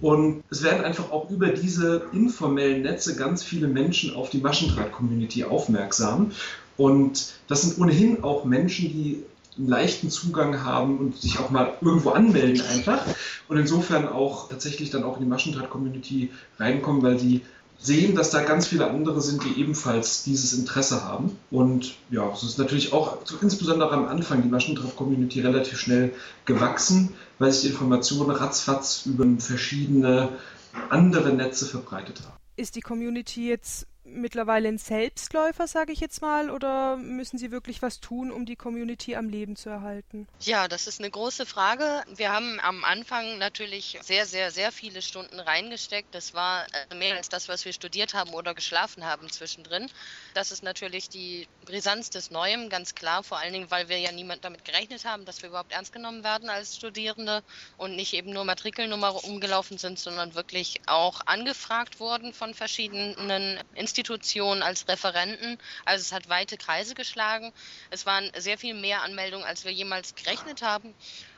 Und 0.00 0.42
es 0.50 0.62
werden 0.62 0.84
einfach 0.84 1.10
auch 1.10 1.30
über 1.30 1.48
diese 1.48 2.06
informellen 2.12 2.82
Netze 2.82 3.16
ganz 3.16 3.42
viele 3.42 3.68
Menschen 3.68 4.14
auf 4.14 4.30
die 4.30 4.38
Maschendraht-Community 4.38 5.44
aufmerksam. 5.44 6.32
Und 6.76 7.34
das 7.48 7.62
sind 7.62 7.78
ohnehin 7.78 8.22
auch 8.24 8.44
Menschen, 8.44 8.88
die 8.88 9.22
einen 9.56 9.68
leichten 9.68 10.10
Zugang 10.10 10.64
haben 10.64 10.98
und 10.98 11.16
sich 11.16 11.38
auch 11.38 11.50
mal 11.50 11.74
irgendwo 11.80 12.10
anmelden 12.10 12.62
einfach. 12.72 13.04
Und 13.48 13.56
insofern 13.56 14.08
auch 14.08 14.48
tatsächlich 14.48 14.90
dann 14.90 15.04
auch 15.04 15.16
in 15.16 15.24
die 15.24 15.28
Maschendraht-Community 15.28 16.30
reinkommen, 16.58 17.02
weil 17.02 17.18
sie 17.18 17.42
sehen, 17.78 18.14
dass 18.14 18.30
da 18.30 18.42
ganz 18.42 18.66
viele 18.66 18.88
andere 18.90 19.20
sind, 19.20 19.44
die 19.44 19.60
ebenfalls 19.60 20.24
dieses 20.24 20.52
Interesse 20.54 21.04
haben. 21.04 21.36
Und 21.50 21.96
ja, 22.10 22.30
es 22.32 22.42
ist 22.42 22.58
natürlich 22.58 22.92
auch 22.92 23.18
insbesondere 23.40 23.92
am 23.92 24.06
Anfang 24.06 24.42
die 24.42 24.48
Maschendraht-Community 24.48 25.40
relativ 25.40 25.78
schnell 25.78 26.12
gewachsen, 26.44 27.14
weil 27.38 27.52
sich 27.52 27.62
die 27.62 27.68
Informationen 27.68 28.30
ratzfatz 28.30 29.06
über 29.06 29.26
verschiedene 29.38 30.30
andere 30.88 31.32
Netze 31.32 31.66
verbreitet 31.66 32.20
haben. 32.22 32.36
Ist 32.56 32.76
die 32.76 32.80
Community 32.80 33.48
jetzt 33.48 33.86
mittlerweile 34.04 34.68
ein 34.68 34.78
Selbstläufer, 34.78 35.66
sage 35.66 35.92
ich 35.92 36.00
jetzt 36.00 36.20
mal, 36.20 36.50
oder 36.50 36.96
müssen 36.96 37.38
Sie 37.38 37.50
wirklich 37.50 37.82
was 37.82 38.00
tun, 38.00 38.30
um 38.30 38.44
die 38.44 38.56
Community 38.56 39.16
am 39.16 39.28
Leben 39.28 39.56
zu 39.56 39.70
erhalten? 39.70 40.28
Ja, 40.40 40.68
das 40.68 40.86
ist 40.86 41.00
eine 41.00 41.10
große 41.10 41.46
Frage. 41.46 42.04
Wir 42.14 42.30
haben 42.30 42.60
am 42.60 42.84
Anfang 42.84 43.38
natürlich 43.38 43.98
sehr, 44.02 44.26
sehr, 44.26 44.50
sehr 44.50 44.72
viele 44.72 45.02
Stunden 45.02 45.40
reingesteckt. 45.40 46.14
Das 46.14 46.34
war 46.34 46.66
äh, 46.90 46.94
mehr 46.94 47.16
als 47.16 47.28
das, 47.28 47.48
was 47.48 47.64
wir 47.64 47.72
studiert 47.72 48.14
haben 48.14 48.34
oder 48.34 48.54
geschlafen 48.54 49.04
haben 49.04 49.30
zwischendrin. 49.30 49.88
Das 50.34 50.52
ist 50.52 50.62
natürlich 50.62 51.08
die 51.08 51.48
Brisanz 51.64 52.10
des 52.10 52.30
Neuem, 52.30 52.68
ganz 52.68 52.94
klar, 52.94 53.22
vor 53.22 53.38
allen 53.38 53.54
Dingen, 53.54 53.70
weil 53.70 53.88
wir 53.88 53.98
ja 53.98 54.12
niemand 54.12 54.44
damit 54.44 54.64
gerechnet 54.64 55.04
haben, 55.04 55.24
dass 55.24 55.42
wir 55.42 55.48
überhaupt 55.48 55.72
ernst 55.72 55.92
genommen 55.92 56.22
werden 56.24 56.50
als 56.50 56.76
Studierende 56.76 57.42
und 57.78 57.96
nicht 57.96 58.12
eben 58.12 58.32
nur 58.32 58.44
Matrikelnummer 58.44 59.24
umgelaufen 59.24 59.78
sind, 59.78 59.98
sondern 59.98 60.34
wirklich 60.34 60.80
auch 60.86 61.22
angefragt 61.26 62.00
wurden 62.00 62.34
von 62.34 62.52
verschiedenen 62.52 63.58
Institutionen 63.74 63.93
Institutionen 63.94 64.64
als 64.64 64.88
Referenten. 64.88 65.56
Also 65.84 66.02
es 66.02 66.10
hat 66.10 66.28
weite 66.28 66.56
Kreise 66.56 66.96
geschlagen. 66.96 67.52
Es 67.90 68.06
waren 68.06 68.28
sehr 68.36 68.58
viel 68.58 68.74
mehr 68.74 69.02
Anmeldungen, 69.02 69.46
als 69.46 69.64
wir 69.64 69.70
jemals 69.72 70.16
gerechnet 70.16 70.62
haben. 70.62 70.94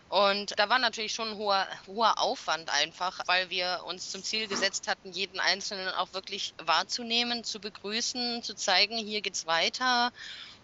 Und 0.09 0.59
da 0.59 0.71
war 0.71 0.79
natürlich 0.79 1.13
schon 1.13 1.33
ein 1.33 1.37
hoher, 1.37 1.67
hoher 1.87 2.19
Aufwand 2.19 2.71
einfach, 2.71 3.21
weil 3.27 3.51
wir 3.51 3.83
uns 3.85 4.11
zum 4.11 4.23
Ziel 4.23 4.47
gesetzt 4.47 4.89
hatten, 4.89 5.13
jeden 5.13 5.39
Einzelnen 5.39 5.89
auch 5.89 6.15
wirklich 6.15 6.55
wahrzunehmen, 6.65 7.45
zu 7.45 7.61
begrüßen, 7.61 8.43
zu 8.43 8.55
zeigen, 8.55 8.97
hier 8.97 9.21
geht's 9.21 9.47
weiter 9.47 10.13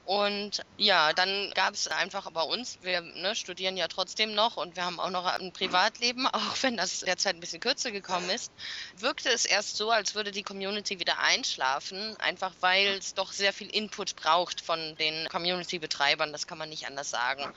und 0.04 0.62
ja, 0.78 1.12
dann 1.12 1.52
gab 1.54 1.74
es 1.74 1.86
einfach 1.86 2.28
bei 2.32 2.42
uns, 2.42 2.78
wir 2.82 3.02
ne, 3.02 3.36
studieren 3.36 3.76
ja 3.76 3.86
trotzdem 3.86 4.34
noch 4.34 4.56
und 4.56 4.74
wir 4.74 4.84
haben 4.84 4.98
auch 4.98 5.10
noch 5.10 5.26
ein 5.26 5.52
Privatleben, 5.52 6.26
auch 6.32 6.56
wenn 6.62 6.76
das 6.76 7.00
derzeit 7.00 7.36
ein 7.36 7.40
bisschen 7.40 7.60
kürzer 7.60 7.92
gekommen 7.92 8.28
ist, 8.30 8.52
wirkte 8.96 9.30
es 9.30 9.44
erst 9.44 9.76
so, 9.76 9.90
als 9.90 10.14
würde 10.14 10.32
die 10.32 10.42
Community 10.42 10.98
wieder 10.98 11.20
einschlafen, 11.20 12.16
einfach 12.18 12.52
weil 12.60 12.88
es 12.88 13.14
doch 13.14 13.32
sehr 13.32 13.52
viel 13.52 13.68
Input 13.68 14.16
braucht 14.16 14.60
von 14.60 14.96
den 14.96 15.28
Community-Betreibern, 15.28 16.32
das 16.32 16.46
kann 16.46 16.58
man 16.58 16.68
nicht 16.68 16.86
anders 16.86 17.10
sagen. 17.10 17.52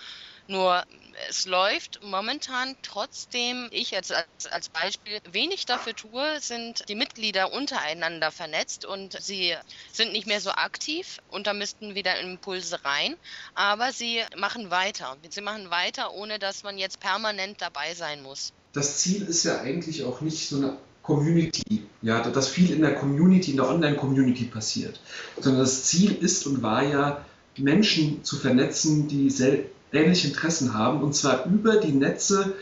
Nur 0.47 0.83
es 1.29 1.45
läuft 1.45 2.01
momentan 2.03 2.75
trotzdem, 2.83 3.67
ich 3.71 3.95
als, 3.95 4.11
als, 4.11 4.45
als 4.51 4.69
Beispiel, 4.69 5.19
wenig 5.31 5.65
dafür 5.65 5.95
tue, 5.95 6.39
sind 6.39 6.87
die 6.87 6.95
Mitglieder 6.95 7.51
untereinander 7.53 8.31
vernetzt 8.31 8.85
und 8.85 9.17
sie 9.19 9.55
sind 9.91 10.11
nicht 10.11 10.27
mehr 10.27 10.41
so 10.41 10.51
aktiv 10.51 11.19
und 11.29 11.47
da 11.47 11.53
müssten 11.53 11.95
wieder 11.95 12.19
Impulse 12.19 12.83
rein, 12.83 13.15
aber 13.55 13.91
sie 13.91 14.21
machen 14.37 14.69
weiter. 14.69 15.17
Sie 15.29 15.41
machen 15.41 15.69
weiter, 15.69 16.13
ohne 16.13 16.37
dass 16.37 16.63
man 16.63 16.77
jetzt 16.77 16.99
permanent 16.99 17.61
dabei 17.61 17.93
sein 17.95 18.21
muss. 18.21 18.53
Das 18.73 18.99
Ziel 18.99 19.23
ist 19.23 19.45
ja 19.45 19.61
eigentlich 19.61 20.03
auch 20.03 20.21
nicht 20.21 20.47
so 20.47 20.57
eine 20.57 20.77
Community, 21.01 21.85
ja, 22.01 22.19
dass 22.21 22.49
viel 22.49 22.71
in 22.71 22.81
der 22.81 22.95
Community, 22.95 23.51
in 23.51 23.57
der 23.57 23.69
Online-Community 23.69 24.45
passiert, 24.45 24.99
sondern 25.39 25.61
das 25.61 25.85
Ziel 25.85 26.15
ist 26.15 26.45
und 26.45 26.61
war 26.61 26.83
ja, 26.83 27.25
Menschen 27.57 28.23
zu 28.23 28.37
vernetzen, 28.37 29.07
die 29.07 29.29
selbst 29.29 29.74
ähnliche 29.91 30.27
Interessen 30.27 30.73
haben, 30.73 31.01
und 31.01 31.15
zwar 31.15 31.45
über 31.45 31.77
die 31.77 31.91
Netze 31.91 32.53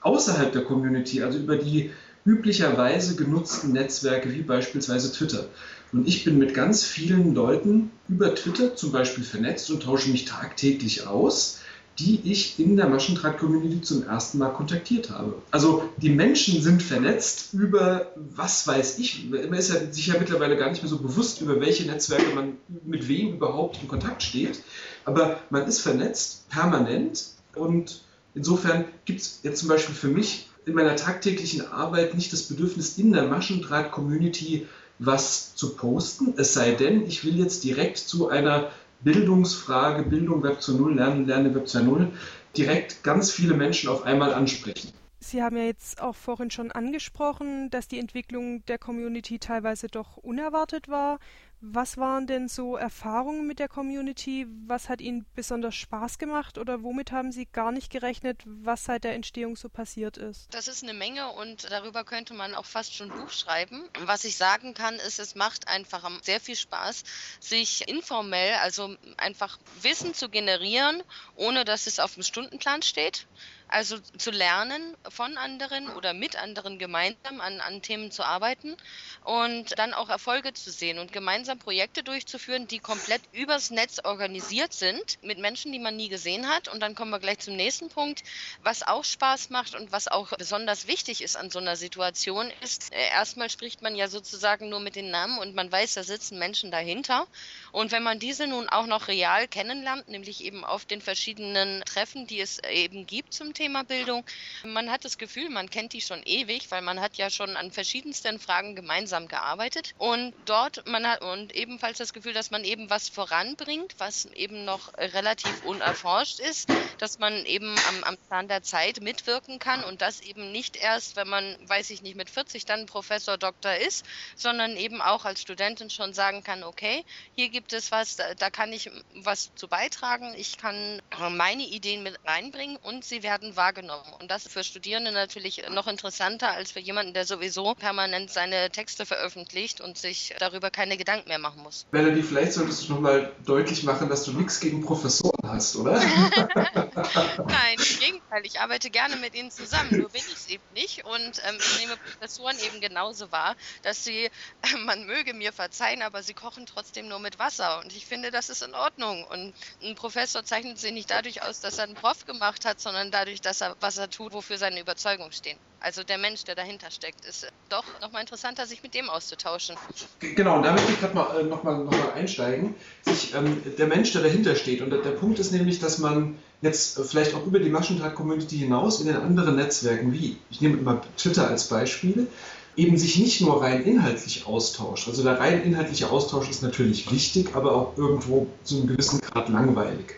außerhalb 0.00 0.52
der 0.52 0.64
Community, 0.64 1.22
also 1.22 1.38
über 1.38 1.56
die 1.56 1.90
üblicherweise 2.24 3.16
genutzten 3.16 3.72
Netzwerke 3.72 4.32
wie 4.32 4.42
beispielsweise 4.42 5.12
Twitter. 5.12 5.46
Und 5.92 6.06
ich 6.06 6.24
bin 6.24 6.38
mit 6.38 6.52
ganz 6.52 6.84
vielen 6.84 7.34
Leuten 7.34 7.90
über 8.08 8.34
Twitter 8.34 8.76
zum 8.76 8.92
Beispiel 8.92 9.24
vernetzt 9.24 9.70
und 9.70 9.82
tausche 9.82 10.10
mich 10.10 10.26
tagtäglich 10.26 11.06
aus 11.06 11.60
die 11.98 12.20
ich 12.24 12.58
in 12.60 12.76
der 12.76 12.88
Maschendraht-Community 12.88 13.80
zum 13.80 14.06
ersten 14.06 14.38
Mal 14.38 14.50
kontaktiert 14.50 15.10
habe. 15.10 15.34
Also 15.50 15.88
die 15.96 16.10
Menschen 16.10 16.62
sind 16.62 16.82
vernetzt 16.82 17.54
über, 17.54 18.12
was 18.14 18.66
weiß 18.66 18.98
ich, 18.98 19.28
man 19.28 19.54
ist 19.54 19.70
ja 19.70 19.92
sich 19.92 20.06
ja 20.06 20.14
mittlerweile 20.18 20.56
gar 20.56 20.70
nicht 20.70 20.82
mehr 20.82 20.90
so 20.90 20.98
bewusst, 20.98 21.40
über 21.40 21.60
welche 21.60 21.86
Netzwerke 21.86 22.34
man 22.34 22.56
mit 22.84 23.08
wem 23.08 23.34
überhaupt 23.34 23.82
in 23.82 23.88
Kontakt 23.88 24.22
steht, 24.22 24.60
aber 25.04 25.40
man 25.50 25.66
ist 25.66 25.80
vernetzt, 25.80 26.48
permanent. 26.50 27.30
Und 27.54 28.02
insofern 28.34 28.84
gibt 29.04 29.20
es 29.20 29.40
jetzt 29.42 29.60
zum 29.60 29.68
Beispiel 29.68 29.94
für 29.94 30.08
mich 30.08 30.48
in 30.66 30.74
meiner 30.74 30.94
tagtäglichen 30.96 31.66
Arbeit 31.66 32.14
nicht 32.14 32.32
das 32.32 32.42
Bedürfnis, 32.42 32.98
in 32.98 33.12
der 33.12 33.24
Maschendraht-Community 33.24 34.66
was 35.00 35.54
zu 35.54 35.74
posten, 35.76 36.34
es 36.36 36.54
sei 36.54 36.72
denn, 36.72 37.06
ich 37.06 37.24
will 37.24 37.38
jetzt 37.38 37.64
direkt 37.64 37.98
zu 37.98 38.28
einer 38.28 38.70
Bildungsfrage, 39.00 40.02
Bildung 40.02 40.42
Web 40.42 40.60
zu 40.60 40.76
Null, 40.76 40.96
Lernen, 40.96 41.26
Lernen 41.26 41.54
Web 41.54 41.66
2.0, 41.66 42.08
direkt 42.56 43.04
ganz 43.04 43.30
viele 43.30 43.54
Menschen 43.54 43.88
auf 43.88 44.02
einmal 44.02 44.34
ansprechen. 44.34 44.92
Sie 45.20 45.42
haben 45.42 45.56
ja 45.56 45.64
jetzt 45.64 46.00
auch 46.00 46.14
vorhin 46.14 46.50
schon 46.50 46.70
angesprochen, 46.70 47.70
dass 47.70 47.88
die 47.88 47.98
Entwicklung 47.98 48.64
der 48.66 48.78
Community 48.78 49.38
teilweise 49.38 49.88
doch 49.88 50.16
unerwartet 50.16 50.88
war. 50.88 51.18
Was 51.60 51.96
waren 51.96 52.28
denn 52.28 52.48
so 52.48 52.76
Erfahrungen 52.76 53.44
mit 53.46 53.58
der 53.58 53.68
Community? 53.68 54.46
Was 54.66 54.88
hat 54.88 55.00
Ihnen 55.00 55.26
besonders 55.34 55.74
Spaß 55.74 56.18
gemacht 56.18 56.56
oder 56.56 56.84
womit 56.84 57.10
haben 57.10 57.32
Sie 57.32 57.46
gar 57.46 57.72
nicht 57.72 57.90
gerechnet, 57.90 58.42
was 58.44 58.84
seit 58.84 59.02
der 59.02 59.14
Entstehung 59.14 59.56
so 59.56 59.68
passiert 59.68 60.16
ist? 60.16 60.46
Das 60.54 60.68
ist 60.68 60.84
eine 60.84 60.94
Menge 60.94 61.30
und 61.32 61.68
darüber 61.70 62.04
könnte 62.04 62.32
man 62.32 62.54
auch 62.54 62.64
fast 62.64 62.94
schon 62.94 63.08
Buch 63.08 63.30
schreiben. 63.30 63.82
Was 64.04 64.24
ich 64.24 64.36
sagen 64.36 64.72
kann, 64.72 64.94
ist, 64.96 65.18
es 65.18 65.34
macht 65.34 65.66
einfach 65.66 66.08
sehr 66.22 66.40
viel 66.40 66.54
Spaß, 66.54 67.02
sich 67.40 67.88
informell, 67.88 68.54
also 68.62 68.94
einfach 69.16 69.58
Wissen 69.82 70.14
zu 70.14 70.28
generieren, 70.28 71.02
ohne 71.34 71.64
dass 71.64 71.88
es 71.88 71.98
auf 71.98 72.14
dem 72.14 72.22
Stundenplan 72.22 72.82
steht. 72.82 73.26
Also 73.68 73.98
zu 73.98 74.30
lernen 74.30 74.96
von 75.10 75.36
anderen 75.36 75.90
oder 75.90 76.14
mit 76.14 76.36
anderen 76.36 76.78
gemeinsam 76.78 77.40
an, 77.40 77.60
an 77.60 77.82
Themen 77.82 78.10
zu 78.10 78.24
arbeiten 78.24 78.76
und 79.24 79.78
dann 79.78 79.92
auch 79.92 80.08
Erfolge 80.08 80.54
zu 80.54 80.70
sehen 80.70 80.98
und 80.98 81.12
gemeinsam 81.12 81.58
Projekte 81.58 82.02
durchzuführen, 82.02 82.66
die 82.66 82.78
komplett 82.78 83.20
übers 83.32 83.70
Netz 83.70 84.00
organisiert 84.02 84.72
sind, 84.72 85.22
mit 85.22 85.38
Menschen, 85.38 85.70
die 85.70 85.78
man 85.78 85.96
nie 85.96 86.08
gesehen 86.08 86.48
hat. 86.48 86.68
Und 86.68 86.80
dann 86.80 86.94
kommen 86.94 87.10
wir 87.10 87.18
gleich 87.18 87.40
zum 87.40 87.56
nächsten 87.56 87.90
Punkt. 87.90 88.22
Was 88.62 88.82
auch 88.82 89.04
Spaß 89.04 89.50
macht 89.50 89.74
und 89.74 89.92
was 89.92 90.08
auch 90.08 90.32
besonders 90.38 90.86
wichtig 90.86 91.22
ist 91.22 91.36
an 91.36 91.50
so 91.50 91.58
einer 91.58 91.76
Situation, 91.76 92.50
ist, 92.62 92.90
äh, 92.94 93.08
erstmal 93.10 93.50
spricht 93.50 93.82
man 93.82 93.94
ja 93.94 94.08
sozusagen 94.08 94.70
nur 94.70 94.80
mit 94.80 94.96
den 94.96 95.10
Namen 95.10 95.38
und 95.38 95.54
man 95.54 95.70
weiß, 95.70 95.94
da 95.94 96.04
sitzen 96.04 96.38
Menschen 96.38 96.70
dahinter. 96.70 97.26
Und 97.72 97.92
wenn 97.92 98.02
man 98.02 98.18
diese 98.18 98.46
nun 98.46 98.68
auch 98.70 98.86
noch 98.86 99.08
real 99.08 99.46
kennenlernt, 99.46 100.08
nämlich 100.08 100.42
eben 100.42 100.64
auf 100.64 100.86
den 100.86 101.02
verschiedenen 101.02 101.82
Treffen, 101.84 102.26
die 102.26 102.40
es 102.40 102.60
eben 102.64 103.06
gibt 103.06 103.34
zum 103.34 103.52
Thema 103.58 103.82
Bildung. 103.82 104.24
Man 104.62 104.88
hat 104.88 105.04
das 105.04 105.18
Gefühl, 105.18 105.50
man 105.50 105.68
kennt 105.68 105.92
die 105.92 106.00
schon 106.00 106.22
ewig, 106.22 106.70
weil 106.70 106.80
man 106.80 107.00
hat 107.00 107.16
ja 107.16 107.28
schon 107.28 107.56
an 107.56 107.72
verschiedensten 107.72 108.38
Fragen 108.38 108.76
gemeinsam 108.76 109.26
gearbeitet. 109.26 109.94
Und 109.98 110.32
dort 110.44 110.86
man 110.86 111.04
hat 111.04 111.22
und 111.22 111.52
ebenfalls 111.56 111.98
das 111.98 112.12
Gefühl, 112.12 112.32
dass 112.32 112.52
man 112.52 112.62
eben 112.62 112.88
was 112.88 113.08
voranbringt, 113.08 113.96
was 113.98 114.26
eben 114.26 114.64
noch 114.64 114.96
relativ 114.96 115.64
unerforscht 115.64 116.38
ist, 116.38 116.68
dass 116.98 117.18
man 117.18 117.44
eben 117.46 117.74
am, 117.88 118.04
am 118.04 118.16
Plan 118.28 118.46
der 118.46 118.62
Zeit 118.62 119.00
mitwirken 119.00 119.58
kann. 119.58 119.82
Und 119.82 120.02
das 120.02 120.20
eben 120.20 120.52
nicht 120.52 120.76
erst, 120.76 121.16
wenn 121.16 121.28
man, 121.28 121.56
weiß 121.68 121.90
ich 121.90 122.00
nicht, 122.02 122.14
mit 122.14 122.30
40 122.30 122.64
dann 122.64 122.86
Professor, 122.86 123.38
Doktor 123.38 123.74
ist, 123.74 124.06
sondern 124.36 124.76
eben 124.76 125.02
auch 125.02 125.24
als 125.24 125.42
Studentin 125.42 125.90
schon 125.90 126.14
sagen 126.14 126.44
kann, 126.44 126.62
okay, 126.62 127.04
hier 127.34 127.48
gibt 127.48 127.72
es 127.72 127.90
was, 127.90 128.14
da, 128.14 128.34
da 128.34 128.50
kann 128.50 128.72
ich 128.72 128.88
was 129.14 129.52
zu 129.56 129.66
beitragen, 129.66 130.32
ich 130.36 130.58
kann 130.58 131.02
meine 131.30 131.64
Ideen 131.64 132.04
mit 132.04 132.20
reinbringen 132.24 132.76
und 132.76 133.04
sie 133.04 133.24
werden 133.24 133.47
wahrgenommen. 133.56 134.12
Und 134.20 134.30
das 134.30 134.46
ist 134.46 134.52
für 134.52 134.64
Studierende 134.64 135.12
natürlich 135.12 135.62
noch 135.70 135.86
interessanter 135.86 136.50
als 136.50 136.72
für 136.72 136.80
jemanden, 136.80 137.14
der 137.14 137.24
sowieso 137.24 137.74
permanent 137.74 138.30
seine 138.30 138.70
Texte 138.70 139.06
veröffentlicht 139.06 139.80
und 139.80 139.98
sich 139.98 140.34
darüber 140.38 140.70
keine 140.70 140.96
Gedanken 140.96 141.28
mehr 141.28 141.38
machen 141.38 141.62
muss. 141.62 141.86
Melanie, 141.92 142.22
vielleicht 142.22 142.52
solltest 142.52 142.88
du 142.88 142.94
nochmal 142.94 143.32
deutlich 143.44 143.82
machen, 143.84 144.08
dass 144.08 144.24
du 144.24 144.32
nichts 144.32 144.60
gegen 144.60 144.80
Professoren 144.80 145.37
hast, 145.48 145.76
oder? 145.76 145.94
Nein, 147.48 147.76
im 147.76 148.00
Gegenteil. 148.00 148.44
Ich 148.44 148.60
arbeite 148.60 148.90
gerne 148.90 149.16
mit 149.16 149.34
ihnen 149.34 149.50
zusammen, 149.50 149.98
nur 149.98 150.08
bin 150.10 150.22
ich 150.26 150.34
es 150.34 150.48
eben 150.48 150.62
nicht. 150.74 151.04
Und 151.04 151.42
ähm, 151.44 151.56
ich 151.58 151.80
nehme 151.80 151.96
Professoren 151.96 152.58
eben 152.60 152.80
genauso 152.80 153.30
wahr, 153.32 153.56
dass 153.82 154.04
sie, 154.04 154.24
äh, 154.26 154.76
man 154.84 155.06
möge 155.06 155.34
mir 155.34 155.52
verzeihen, 155.52 156.02
aber 156.02 156.22
sie 156.22 156.34
kochen 156.34 156.66
trotzdem 156.66 157.08
nur 157.08 157.18
mit 157.18 157.38
Wasser. 157.38 157.80
Und 157.80 157.94
ich 157.94 158.06
finde, 158.06 158.30
das 158.30 158.48
ist 158.48 158.62
in 158.62 158.74
Ordnung. 158.74 159.24
Und 159.24 159.54
ein 159.82 159.94
Professor 159.94 160.44
zeichnet 160.44 160.78
sich 160.78 160.92
nicht 160.92 161.10
dadurch 161.10 161.42
aus, 161.42 161.60
dass 161.60 161.78
er 161.78 161.84
einen 161.84 161.94
Prof 161.94 162.24
gemacht 162.26 162.64
hat, 162.64 162.80
sondern 162.80 163.10
dadurch, 163.10 163.40
dass 163.40 163.60
er 163.60 163.76
was 163.80 163.98
er 163.98 164.10
tut, 164.10 164.32
wofür 164.32 164.58
seine 164.58 164.80
Überzeugungen 164.80 165.32
stehen. 165.32 165.58
Also 165.80 166.02
der 166.02 166.18
Mensch, 166.18 166.42
der 166.44 166.56
dahinter 166.56 166.90
steckt, 166.90 167.24
ist 167.24 167.46
doch 167.68 167.84
nochmal 168.00 168.22
interessanter, 168.22 168.66
sich 168.66 168.82
mit 168.82 168.94
dem 168.94 169.08
auszutauschen. 169.08 169.76
Genau, 170.18 170.56
und 170.56 170.64
da 170.64 170.72
möchte 170.72 170.92
ich 170.92 171.00
gerade 171.00 171.14
mal, 171.14 171.40
äh, 171.40 171.44
nochmal 171.44 171.84
noch 171.84 171.92
mal 171.92 172.12
einsteigen. 172.14 172.74
Sich, 173.02 173.32
ähm, 173.34 173.62
der 173.78 173.86
Mensch, 173.86 174.12
der 174.12 174.22
dahinter 174.22 174.56
steht. 174.56 174.82
Und 174.82 174.90
der, 174.90 175.02
der, 175.02 175.12
Punkt 175.12 175.38
ist 175.38 175.52
nämlich, 175.52 175.78
dass 175.78 175.98
man 175.98 176.36
jetzt 176.62 177.00
vielleicht 177.08 177.34
auch 177.34 177.46
über 177.46 177.60
die 177.60 177.70
Maschendraht-Community 177.70 178.58
hinaus 178.58 179.00
in 179.00 179.06
den 179.06 179.16
anderen 179.16 179.54
Netzwerken, 179.54 180.12
wie, 180.12 180.38
ich 180.50 180.60
nehme 180.60 180.78
immer 180.78 181.00
Twitter 181.16 181.46
als 181.46 181.68
Beispiel, 181.68 182.26
eben 182.74 182.96
sich 182.96 183.18
nicht 183.18 183.40
nur 183.40 183.62
rein 183.62 183.84
inhaltlich 183.84 184.46
austauscht. 184.46 185.06
Also 185.08 185.22
der 185.22 185.38
rein 185.38 185.62
inhaltliche 185.62 186.10
Austausch 186.10 186.50
ist 186.50 186.62
natürlich 186.62 187.10
wichtig, 187.12 187.54
aber 187.54 187.74
auch 187.74 187.96
irgendwo 187.96 188.48
zu 188.64 188.76
einem 188.76 188.88
gewissen 188.88 189.20
Grad 189.20 189.48
langweilig. 189.48 190.14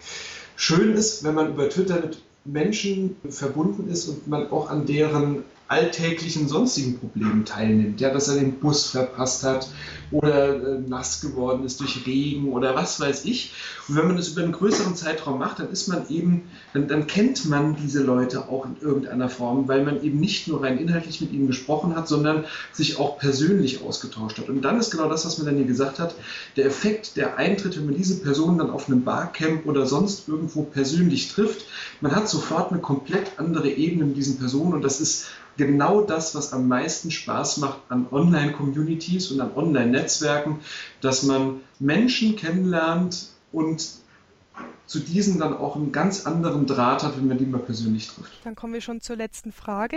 Schön 0.56 0.94
ist, 0.94 1.24
wenn 1.24 1.34
man 1.34 1.50
über 1.50 1.68
Twitter 1.68 2.00
mit 2.00 2.18
Menschen 2.44 3.16
verbunden 3.28 3.88
ist 3.88 4.08
und 4.08 4.28
man 4.28 4.50
auch 4.50 4.70
an 4.70 4.86
deren 4.86 5.44
alltäglichen 5.70 6.48
sonstigen 6.48 6.98
Problemen 6.98 7.44
teilnimmt. 7.44 8.00
Ja, 8.00 8.12
dass 8.12 8.26
er 8.26 8.34
den 8.34 8.58
Bus 8.58 8.86
verpasst 8.88 9.44
hat 9.44 9.68
oder 10.10 10.56
äh, 10.56 10.78
nass 10.80 11.20
geworden 11.20 11.64
ist 11.64 11.78
durch 11.78 12.04
Regen 12.06 12.52
oder 12.52 12.74
was 12.74 12.98
weiß 12.98 13.24
ich. 13.24 13.52
Und 13.86 13.96
wenn 13.96 14.08
man 14.08 14.16
das 14.16 14.30
über 14.30 14.42
einen 14.42 14.50
größeren 14.50 14.96
Zeitraum 14.96 15.38
macht, 15.38 15.60
dann 15.60 15.70
ist 15.70 15.86
man 15.86 16.08
eben, 16.08 16.50
dann, 16.72 16.88
dann 16.88 17.06
kennt 17.06 17.48
man 17.48 17.76
diese 17.76 18.02
Leute 18.02 18.48
auch 18.48 18.66
in 18.66 18.78
irgendeiner 18.80 19.28
Form, 19.28 19.68
weil 19.68 19.84
man 19.84 20.02
eben 20.02 20.18
nicht 20.18 20.48
nur 20.48 20.64
rein 20.64 20.76
inhaltlich 20.76 21.20
mit 21.20 21.32
ihnen 21.32 21.46
gesprochen 21.46 21.94
hat, 21.94 22.08
sondern 22.08 22.46
sich 22.72 22.98
auch 22.98 23.18
persönlich 23.18 23.84
ausgetauscht 23.84 24.38
hat. 24.38 24.48
Und 24.48 24.62
dann 24.62 24.80
ist 24.80 24.90
genau 24.90 25.08
das, 25.08 25.24
was 25.24 25.38
man 25.38 25.46
dann 25.46 25.56
hier 25.56 25.66
gesagt 25.66 26.00
hat, 26.00 26.16
der 26.56 26.66
Effekt, 26.66 27.16
der 27.16 27.36
eintritt, 27.36 27.76
wenn 27.76 27.86
man 27.86 27.94
diese 27.96 28.18
Person 28.18 28.58
dann 28.58 28.70
auf 28.70 28.88
einem 28.88 29.04
Barcamp 29.04 29.66
oder 29.66 29.86
sonst 29.86 30.26
irgendwo 30.26 30.64
persönlich 30.64 31.32
trifft, 31.32 31.66
man 32.00 32.16
hat 32.16 32.28
sofort 32.28 32.72
eine 32.72 32.80
komplett 32.80 33.38
andere 33.38 33.70
Ebene 33.70 34.06
mit 34.06 34.16
diesen 34.16 34.38
Personen 34.38 34.72
und 34.72 34.82
das 34.82 35.00
ist 35.00 35.26
genau 35.66 36.02
das, 36.02 36.34
was 36.34 36.52
am 36.52 36.68
meisten 36.68 37.10
Spaß 37.10 37.58
macht 37.58 37.80
an 37.88 38.06
Online-Communities 38.10 39.30
und 39.30 39.40
an 39.40 39.52
Online-Netzwerken, 39.54 40.60
dass 41.00 41.22
man 41.22 41.60
Menschen 41.78 42.36
kennenlernt 42.36 43.28
und 43.52 43.86
zu 44.86 44.98
diesen 44.98 45.38
dann 45.38 45.56
auch 45.56 45.76
einen 45.76 45.92
ganz 45.92 46.26
anderen 46.26 46.66
Draht 46.66 47.02
hat, 47.02 47.16
wenn 47.16 47.28
man 47.28 47.38
die 47.38 47.46
mal 47.46 47.60
persönlich 47.60 48.08
trifft. 48.08 48.44
Dann 48.44 48.56
kommen 48.56 48.72
wir 48.72 48.80
schon 48.80 49.00
zur 49.00 49.16
letzten 49.16 49.52
Frage. 49.52 49.96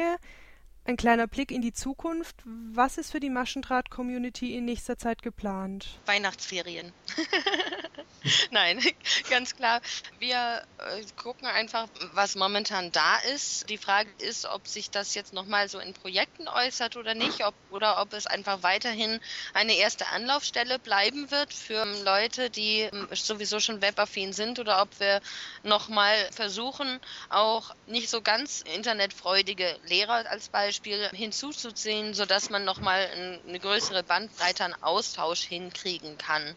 Ein 0.86 0.98
kleiner 0.98 1.27
Blick 1.27 1.51
in 1.51 1.62
die 1.62 1.72
Zukunft. 1.72 2.36
Was 2.46 2.98
ist 2.98 3.12
für 3.12 3.20
die 3.20 3.29
Maschendraht-Community 3.29 4.55
in 4.55 4.65
nächster 4.65 4.98
Zeit 4.98 5.22
geplant? 5.22 6.00
Weihnachtsferien. 6.05 6.92
Nein, 8.51 8.81
ganz 9.29 9.55
klar. 9.55 9.81
Wir 10.20 10.63
äh, 10.77 11.03
gucken 11.16 11.48
einfach, 11.48 11.87
was 12.13 12.35
momentan 12.35 12.92
da 12.92 13.18
ist. 13.33 13.70
Die 13.70 13.77
Frage 13.77 14.09
ist, 14.20 14.46
ob 14.46 14.68
sich 14.68 14.92
das 14.92 15.13
jetzt 15.16 15.33
nochmal 15.33 15.68
so 15.68 15.79
in 15.79 15.94
Projekten 15.94 16.48
äußert 16.48 16.96
oder 16.96 17.16
nicht, 17.16 17.46
ob, 17.46 17.55
oder 17.70 18.01
ob 18.01 18.13
es 18.13 18.25
einfach 18.25 18.63
weiterhin 18.63 19.20
eine 19.53 19.75
erste 19.75 20.07
Anlaufstelle 20.07 20.79
bleiben 20.79 21.31
wird 21.31 21.53
für 21.53 21.85
Leute, 22.03 22.50
die 22.50 22.81
ähm, 22.81 23.07
sowieso 23.11 23.59
schon 23.59 23.81
webaffin 23.81 24.33
sind 24.33 24.59
oder 24.59 24.81
ob 24.81 25.00
wir 25.00 25.22
nochmal 25.63 26.16
versuchen, 26.31 27.00
auch 27.29 27.72
nicht 27.85 28.09
so 28.09 28.22
ganz 28.22 28.61
internetfreudige 28.61 29.79
Lehrer 29.85 30.29
als 30.29 30.50
Beispiel 30.50 31.09
hinzuzuziehen, 31.13 32.13
sodass 32.13 32.50
man 32.50 32.63
nochmal 32.63 33.42
eine 33.46 33.59
größere 33.59 34.03
Bandbreite 34.03 34.63
an 34.63 34.75
Austausch 34.81 35.42
hinkriegen 35.42 36.18
kann. 36.18 36.55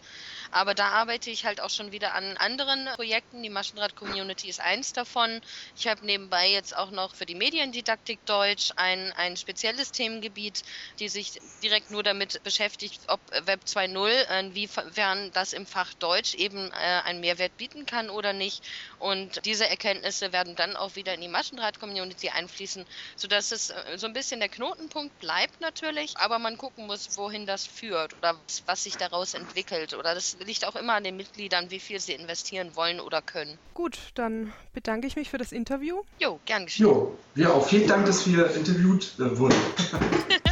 Aber 0.57 0.73
da 0.73 0.89
arbeite 0.89 1.29
ich 1.29 1.45
halt 1.45 1.61
auch 1.61 1.69
schon 1.69 1.93
wieder 1.93 2.15
an 2.15 2.39
anderen 2.39 2.87
Projekten. 2.95 3.43
Die 3.43 3.51
Maschendraht-Community 3.51 4.49
ist 4.49 4.59
eins 4.59 4.95
davon. 4.95 5.43
Ich 5.77 5.87
habe 5.87 6.07
nebenbei 6.07 6.51
jetzt 6.51 6.75
auch 6.75 6.91
noch 6.91 7.15
für 7.15 7.27
die 7.27 7.35
Mediendidaktik 7.35 8.25
Deutsch 8.25 8.73
ein, 8.77 9.13
ein 9.13 9.37
spezielles 9.37 9.93
Themengebiet, 9.93 10.63
die 10.99 11.11
sich 11.11 11.39
direkt 11.63 11.91
nur 11.91 12.03
damit 12.03 12.43
beschäftigt, 12.43 13.03
ob 13.09 13.21
Web 13.47 13.65
2.0, 13.67 14.41
inwiefern 14.41 15.31
das 15.33 15.53
im 15.53 15.67
Fach 15.67 15.93
Deutsch 15.93 16.33
eben 16.33 16.71
äh, 16.71 17.03
einen 17.05 17.21
Mehrwert 17.21 17.59
bieten 17.59 17.85
kann 17.85 18.09
oder 18.09 18.33
nicht. 18.33 18.65
Und 18.99 19.45
diese 19.45 19.69
Erkenntnisse 19.69 20.33
werden 20.33 20.57
dann 20.57 20.75
auch 20.75 20.97
wieder 20.97 21.13
in 21.13 21.21
die 21.21 21.29
Maschendraht-Community 21.29 22.31
einfließen, 22.31 22.87
sodass 23.15 23.53
es 23.53 23.69
äh, 23.69 23.99
so 23.99 24.07
ein 24.07 24.15
bisschen 24.15 24.41
der 24.41 24.49
Knotenpunkt 24.49 25.19
bleibt 25.19 25.61
natürlich, 25.61 26.17
aber 26.17 26.39
man 26.39 26.57
gucken 26.57 26.87
muss, 26.87 27.15
wohin 27.19 27.45
das 27.45 27.67
führt 27.67 28.15
oder 28.15 28.41
was 28.65 28.85
sich 28.85 28.97
daraus 28.97 29.35
entwickelt. 29.35 29.93
Oder 29.93 30.15
das 30.15 30.39
liegt 30.47 30.65
auch 30.65 30.77
immer 30.77 30.95
an 30.95 31.05
den 31.05 31.17
Mitgliedern, 31.17 31.71
wie 31.71 31.81
viel 31.81 32.01
sie 32.01 32.13
investieren 32.13 32.75
wollen 32.75 33.01
oder 33.01 33.21
können. 33.21 33.59
Gut, 33.75 33.99
dann 34.15 34.53
bedanke 34.73 35.07
ich 35.07 35.17
mich 35.17 35.29
für 35.29 35.39
das 35.39 35.53
Interview. 35.53 36.03
Jo, 36.19 36.41
gern 36.47 36.65
geschehen. 36.65 36.87
Jo, 36.87 37.19
ja, 37.35 37.51
auch 37.51 37.67
vielen 37.67 37.87
Dank, 37.87 38.07
dass 38.07 38.27
wir 38.27 38.55
interviewt 38.55 39.15
äh, 39.19 39.39
wurden. 39.39 39.57